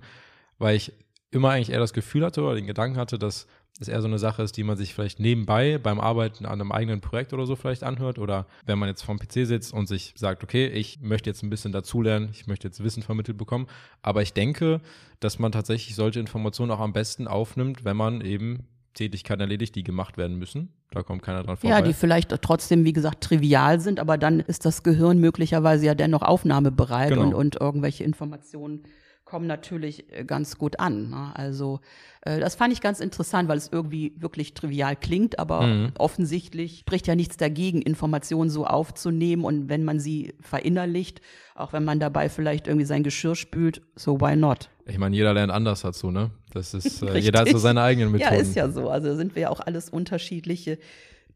weil 0.58 0.76
ich 0.76 0.94
immer 1.32 1.50
eigentlich 1.50 1.72
eher 1.72 1.80
das 1.80 1.94
Gefühl 1.94 2.26
hatte 2.26 2.42
oder 2.42 2.56
den 2.56 2.68
Gedanken 2.68 2.98
hatte, 2.98 3.20
dass 3.20 3.48
es 3.80 3.88
eher 3.90 4.02
so 4.02 4.08
eine 4.08 4.20
Sache 4.20 4.42
ist, 4.42 4.56
die 4.56 4.64
man 4.64 4.78
sich 4.78 4.94
vielleicht 4.94 5.20
nebenbei 5.20 5.78
beim 5.78 6.00
Arbeiten 6.00 6.46
an 6.46 6.62
einem 6.62 6.72
eigenen 6.72 7.02
Projekt 7.02 7.34
oder 7.34 7.46
so 7.46 7.56
vielleicht 7.56 7.84
anhört 7.84 8.20
oder 8.20 8.48
wenn 8.66 8.80
man 8.80 8.88
jetzt 8.88 9.02
vorm 9.02 9.20
PC 9.20 9.46
sitzt 9.46 9.74
und 9.74 9.88
sich 9.88 10.14
sagt, 10.16 10.44
okay, 10.44 10.68
ich 10.68 11.02
möchte 11.02 11.30
jetzt 11.30 11.44
ein 11.44 11.50
bisschen 11.50 11.74
dazulernen, 11.74 12.30
ich 12.32 12.48
möchte 12.48 12.68
jetzt 12.68 12.84
Wissen 12.84 13.04
vermittelt 13.04 13.38
bekommen, 13.38 13.68
aber 14.02 14.22
ich 14.22 14.34
denke, 14.34 14.80
dass 15.20 15.40
man 15.40 15.52
tatsächlich 15.52 15.96
solche 15.96 16.22
Informationen 16.22 16.72
auch 16.72 16.80
am 16.80 16.94
besten 16.94 17.28
aufnimmt, 17.28 17.84
wenn 17.84 17.98
man 17.98 18.22
eben 18.22 18.66
Tätigkeiten 18.94 19.42
erledigt, 19.42 19.76
die 19.76 19.84
gemacht 19.84 20.18
werden 20.18 20.38
müssen. 20.38 20.70
Da 20.92 21.04
kommt 21.04 21.22
keiner 21.22 21.44
dran 21.44 21.58
vorbei. 21.58 21.76
Ja, 21.76 21.82
die 21.82 21.92
vielleicht 21.92 22.30
trotzdem, 22.42 22.86
wie 22.86 22.94
gesagt, 22.94 23.22
trivial 23.26 23.82
sind, 23.82 24.00
aber 24.00 24.18
dann 24.18 24.40
ist 24.40 24.66
das 24.66 24.84
Gehirn 24.84 25.20
möglicherweise 25.20 25.86
ja 25.86 25.96
dennoch 25.96 26.22
aufnahmebereit 26.22 27.10
genau. 27.10 27.24
und, 27.24 27.34
und 27.34 27.56
irgendwelche 27.60 28.06
Informationen 28.06 28.84
kommen 29.26 29.48
natürlich 29.48 30.12
äh, 30.14 30.24
ganz 30.24 30.58
gut 30.58 30.80
an. 30.80 31.10
Ne? 31.10 31.32
Also 31.34 31.80
äh, 32.22 32.40
das 32.40 32.56
fand 32.56 32.72
ich 32.72 32.80
ganz 32.80 33.00
interessant, 33.00 33.50
weil 33.50 33.58
es 33.58 33.70
irgendwie 33.72 34.14
wirklich 34.18 34.54
trivial 34.54 34.96
klingt, 34.96 35.40
aber 35.40 35.62
mhm. 35.62 35.92
offensichtlich 35.98 36.80
spricht 36.80 37.08
ja 37.08 37.16
nichts 37.16 37.36
dagegen, 37.36 37.82
Informationen 37.82 38.50
so 38.50 38.66
aufzunehmen 38.66 39.44
und 39.44 39.68
wenn 39.68 39.84
man 39.84 40.00
sie 40.00 40.36
verinnerlicht, 40.40 41.22
auch 41.56 41.74
wenn 41.74 41.84
man 41.84 42.00
dabei 42.00 42.30
vielleicht 42.30 42.68
irgendwie 42.68 42.86
sein 42.86 43.04
Geschirr 43.04 43.36
spült, 43.36 43.82
so 43.96 44.22
why 44.22 44.36
not? 44.36 44.70
Ich 44.86 45.00
meine, 45.00 45.16
jeder 45.16 45.34
lernt 45.34 45.52
anders 45.52 45.82
dazu, 45.82 46.12
ne? 46.12 46.30
Das 46.54 46.76
ist, 46.76 47.02
äh, 47.04 47.18
jeder 47.18 47.42
hat 47.42 47.50
so 47.50 47.58
seine 47.58 47.82
eigenen 47.82 48.12
Methoden. 48.12 48.36
Ja, 48.36 48.40
ist 48.40 48.56
ja 48.56 48.70
so. 48.70 48.90
Also 48.90 49.16
sind 49.16 49.36
wir 49.36 49.44
ja 49.44 49.50
auch 49.50 49.60
alles 49.60 49.90
unterschiedliche 49.90 50.78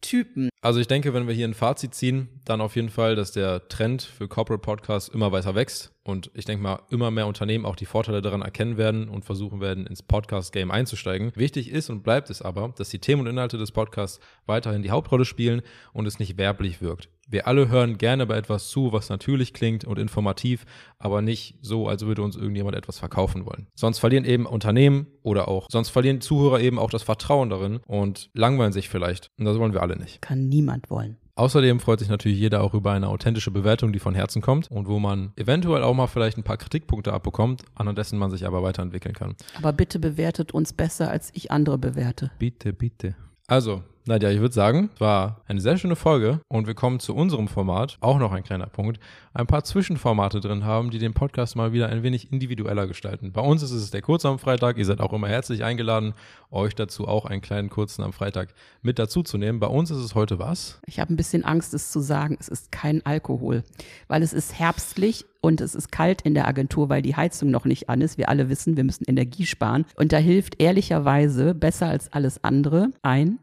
Typen. 0.02 0.49
Also 0.62 0.80
ich 0.80 0.88
denke, 0.88 1.13
wenn 1.13 1.28
wir 1.28 1.34
hier 1.34 1.47
ein 1.47 1.54
Fazit 1.54 1.95
ziehen, 1.95 2.30
dann 2.45 2.62
auf 2.62 2.75
jeden 2.75 2.89
Fall, 2.89 3.15
dass 3.15 3.32
der 3.32 3.67
Trend 3.67 4.04
für 4.04 4.28
Corporate 4.28 4.62
Podcasts 4.62 5.10
immer 5.10 5.32
weiter 5.32 5.56
wächst 5.56 5.91
und 6.03 6.31
ich 6.33 6.45
denke 6.45 6.63
mal, 6.63 6.81
immer 6.89 7.12
mehr 7.12 7.27
Unternehmen 7.27 7.65
auch 7.65 7.75
die 7.75 7.85
Vorteile 7.85 8.21
daran 8.21 8.41
erkennen 8.41 8.77
werden 8.77 9.09
und 9.09 9.25
versuchen 9.25 9.62
werden, 9.62 9.85
ins 9.85 10.03
Podcast-Game 10.03 10.71
einzusteigen. 10.71 11.31
Wichtig 11.35 11.69
ist 11.69 11.89
und 11.89 12.03
bleibt 12.03 12.29
es 12.29 12.41
aber, 12.41 12.73
dass 12.77 12.89
die 12.89 12.99
Themen 12.99 13.21
und 13.21 13.27
Inhalte 13.27 13.57
des 13.57 13.71
Podcasts 13.71 14.19
weiterhin 14.45 14.81
die 14.81 14.91
Hauptrolle 14.91 15.25
spielen 15.25 15.62
und 15.93 16.05
es 16.05 16.19
nicht 16.19 16.38
werblich 16.38 16.81
wirkt. 16.81 17.09
Wir 17.31 17.45
alle 17.45 17.69
hören 17.69 17.99
gerne 17.99 18.25
bei 18.25 18.38
etwas 18.38 18.69
zu, 18.69 18.91
was 18.91 19.09
natürlich 19.09 19.53
klingt 19.53 19.85
und 19.85 19.99
informativ, 19.99 20.65
aber 20.97 21.21
nicht 21.21 21.59
so, 21.62 21.88
als 21.88 22.03
würde 22.03 22.23
uns 22.23 22.35
irgendjemand 22.35 22.75
etwas 22.75 22.97
verkaufen 22.97 23.45
wollen. 23.45 23.67
Sonst 23.75 23.99
verlieren 23.99 24.25
eben 24.25 24.47
Unternehmen 24.47 25.05
oder 25.21 25.47
auch, 25.47 25.67
sonst 25.69 25.89
verlieren 25.89 26.21
Zuhörer 26.21 26.59
eben 26.59 26.79
auch 26.79 26.89
das 26.89 27.03
Vertrauen 27.03 27.51
darin 27.51 27.81
und 27.85 28.31
langweilen 28.33 28.73
sich 28.73 28.89
vielleicht. 28.89 29.29
Und 29.38 29.45
das 29.45 29.59
wollen 29.59 29.73
wir 29.73 29.83
alle 29.83 29.97
nicht. 29.97 30.23
Kann 30.23 30.49
niemand 30.49 30.89
wollen. 30.89 31.17
Außerdem 31.39 31.80
freut 31.80 31.99
sich 31.99 32.10
natürlich 32.10 32.38
jeder 32.38 32.62
auch 32.62 32.73
über 32.73 32.91
eine 32.91 33.08
authentische 33.08 33.49
Bewertung, 33.49 33.93
die 33.93 33.99
von 33.99 34.13
Herzen 34.13 34.41
kommt 34.41 34.69
und 34.69 34.89
wo 34.89 34.99
man 34.99 35.32
eventuell 35.38 35.84
auch 35.84 35.93
mal 35.93 36.08
vielleicht 36.08 36.38
ein 36.38 36.43
paar 36.43 36.58
Kritikpunkte 36.58 37.13
abbekommt, 37.13 37.63
anhand 37.75 37.97
dessen 37.97 38.19
man 38.19 38.30
sich 38.30 38.45
aber 38.45 38.62
weiterentwickeln 38.62 39.15
kann. 39.15 39.38
Aber 39.58 39.71
bitte 39.71 39.99
bewertet 39.99 40.52
uns 40.52 40.73
besser, 40.73 41.10
als 41.10 41.30
ich 41.34 41.49
andere 41.49 41.78
bewerte. 41.78 42.30
Bitte, 42.39 42.73
bitte. 42.73 43.15
Also, 43.47 43.84
Nadja, 44.10 44.32
ich 44.32 44.39
würde 44.39 44.56
sagen, 44.56 44.89
es 44.95 45.02
war 45.02 45.41
eine 45.48 45.62
sehr 45.62 45.78
schöne 45.78 45.95
Folge 45.95 46.41
und 46.48 46.65
wir 46.65 46.74
kommen 46.74 47.00
zu 47.00 47.15
unserem 47.15 47.48
Format. 47.48 48.00
Auch 48.02 48.17
noch 48.17 48.32
ein 48.32 48.41
kleiner 48.41 48.65
Punkt. 48.65 49.00
Ein 49.36 49.45
paar 49.45 49.63
Zwischenformate 49.63 50.39
drin 50.39 50.65
haben, 50.65 50.89
die 50.89 50.98
den 50.98 51.13
Podcast 51.13 51.56
mal 51.56 51.74
wieder 51.74 51.89
ein 51.89 52.02
wenig 52.02 52.34
individueller 52.34 52.88
gestalten. 52.88 53.32
Bei 53.32 53.41
uns 53.41 53.62
ist 53.62 53.69
es 53.69 53.91
der 53.91 54.02
Kurz 54.02 54.26
am 54.26 54.39
Freitag. 54.39 54.80
Ihr 54.80 54.86
seid 54.86 55.00
auch 55.00 55.13
immer 55.13 55.28
herzlich 55.28 55.63
eingeladen, 55.63 56.15
euch 56.50 56.74
dazu 56.74 57.08
auch 57.08 57.26
einen 57.26 57.41
kleinen 57.41 57.69
Kurzen 57.69 58.02
am 58.02 58.12
Freitag 58.12 58.56
mit 58.82 58.98
dazu 58.98 59.22
zu 59.22 59.38
nehmen. 59.38 59.60
Bei 59.60 59.67
uns 59.67 59.91
ist 59.91 60.00
es 60.00 60.15
heute 60.15 60.39
was? 60.39 60.80
Ich 60.88 61.00
habe 61.00 61.13
ein 61.13 61.15
bisschen 61.15 61.45
Angst, 61.45 61.76
es 61.76 61.91
zu 61.91 62.00
sagen. 62.00 62.36
Es 62.39 62.48
ist 62.48 62.72
kein 62.72 63.06
Alkohol, 63.06 63.63
weil 64.08 64.24
es 64.24 64.34
ist 64.34 64.58
herbstlich 64.58 65.26
und 65.41 65.62
es 65.62 65.76
ist 65.76 65.91
kalt 65.91 66.24
in 66.24 66.34
der 66.34 66.48
Agentur, 66.48 66.89
weil 66.89 67.04
die 67.04 67.15
Heizung 67.15 67.52
noch 67.52 67.65
nicht 67.65 67.89
an 67.89 68.02
ist. 68.02 68.17
Wir 68.17 68.30
alle 68.30 68.50
wissen, 68.50 68.76
wir 68.76 68.84
müssen 68.84 69.04
Energie 69.08 69.45
sparen. 69.45 69.86
Und 69.95 70.13
da 70.13 70.17
hilft 70.17 70.60
ehrlicherweise 70.60 71.54
besser 71.54 71.89
als 71.89 72.12
alles 72.12 72.43
andere 72.43 72.89
ein 73.04 73.38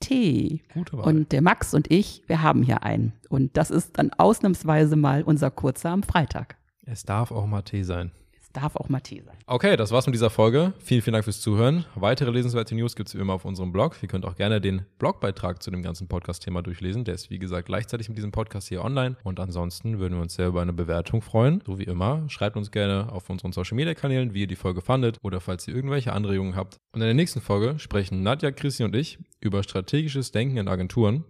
Tee. 0.00 0.62
Gute 0.74 0.96
Wahl. 0.96 1.04
Und 1.06 1.32
der 1.32 1.42
Max 1.42 1.74
und 1.74 1.90
ich, 1.90 2.22
wir 2.26 2.42
haben 2.42 2.62
hier 2.62 2.82
einen. 2.82 3.12
Und 3.28 3.56
das 3.56 3.70
ist 3.70 3.98
dann 3.98 4.12
ausnahmsweise 4.12 4.96
mal 4.96 5.22
unser 5.22 5.50
kurzer 5.50 5.90
am 5.90 6.02
Freitag. 6.02 6.56
Es 6.82 7.04
darf 7.04 7.32
auch 7.32 7.46
mal 7.46 7.62
Tee 7.62 7.82
sein 7.82 8.12
darf 8.56 8.76
auch 8.76 8.88
mal 8.88 9.00
Tee 9.00 9.22
sein. 9.22 9.36
Okay, 9.46 9.76
das 9.76 9.90
war's 9.90 10.06
mit 10.06 10.14
dieser 10.14 10.30
Folge. 10.30 10.72
Vielen, 10.78 11.02
vielen 11.02 11.12
Dank 11.12 11.24
fürs 11.24 11.40
Zuhören. 11.40 11.84
Weitere 11.94 12.30
lesenswerte 12.30 12.74
News 12.74 12.96
gibt 12.96 13.08
es 13.08 13.14
wie 13.14 13.20
immer 13.20 13.34
auf 13.34 13.44
unserem 13.44 13.72
Blog. 13.72 13.96
Ihr 14.02 14.08
könnt 14.08 14.24
auch 14.24 14.36
gerne 14.36 14.60
den 14.60 14.82
Blogbeitrag 14.98 15.62
zu 15.62 15.70
dem 15.70 15.82
ganzen 15.82 16.08
Podcast-Thema 16.08 16.62
durchlesen. 16.62 17.04
Der 17.04 17.14
ist, 17.14 17.30
wie 17.30 17.38
gesagt, 17.38 17.66
gleichzeitig 17.66 18.08
mit 18.08 18.16
diesem 18.16 18.32
Podcast 18.32 18.68
hier 18.68 18.82
online. 18.82 19.16
Und 19.24 19.38
ansonsten 19.40 19.98
würden 19.98 20.14
wir 20.14 20.22
uns 20.22 20.34
sehr 20.34 20.48
über 20.48 20.62
eine 20.62 20.72
Bewertung 20.72 21.22
freuen. 21.22 21.62
So 21.66 21.78
wie 21.78 21.84
immer, 21.84 22.24
schreibt 22.28 22.56
uns 22.56 22.70
gerne 22.70 23.12
auf 23.12 23.28
unseren 23.28 23.52
Social-Media-Kanälen, 23.52 24.32
wie 24.32 24.42
ihr 24.42 24.46
die 24.46 24.56
Folge 24.56 24.80
fandet 24.80 25.18
oder 25.22 25.40
falls 25.40 25.68
ihr 25.68 25.74
irgendwelche 25.74 26.12
Anregungen 26.12 26.56
habt. 26.56 26.78
Und 26.92 27.00
in 27.02 27.06
der 27.06 27.14
nächsten 27.14 27.40
Folge 27.40 27.78
sprechen 27.78 28.22
Nadja, 28.22 28.50
Christi 28.50 28.84
und 28.84 28.96
ich 28.96 29.18
über 29.40 29.62
strategisches 29.62 30.32
Denken 30.32 30.56
in 30.56 30.68
Agenturen 30.68 31.24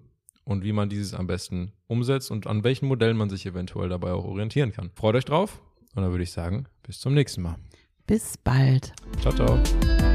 und 0.45 0.65
wie 0.65 0.73
man 0.73 0.89
dieses 0.89 1.13
am 1.13 1.27
besten 1.27 1.73
umsetzt 1.89 2.31
und 2.31 2.47
an 2.47 2.65
welchen 2.65 2.87
Modellen 2.87 3.17
man 3.17 3.29
sich 3.29 3.45
eventuell 3.47 3.89
dabei 3.89 4.13
auch 4.13 4.25
orientieren 4.25 4.73
kann. 4.73 4.91
Freut 4.95 5.17
euch 5.17 5.25
drauf 5.25 5.61
und 5.95 6.03
dann 6.03 6.13
würde 6.13 6.25
ich 6.25 6.33
sagen, 6.33 6.67
bis 6.87 7.01
zum 7.01 7.15
nächsten 7.15 7.43
Mal. 7.43 7.57
Bis 8.07 8.37
bald. 8.39 8.93
Ciao, 9.21 9.33
ciao. 9.33 10.06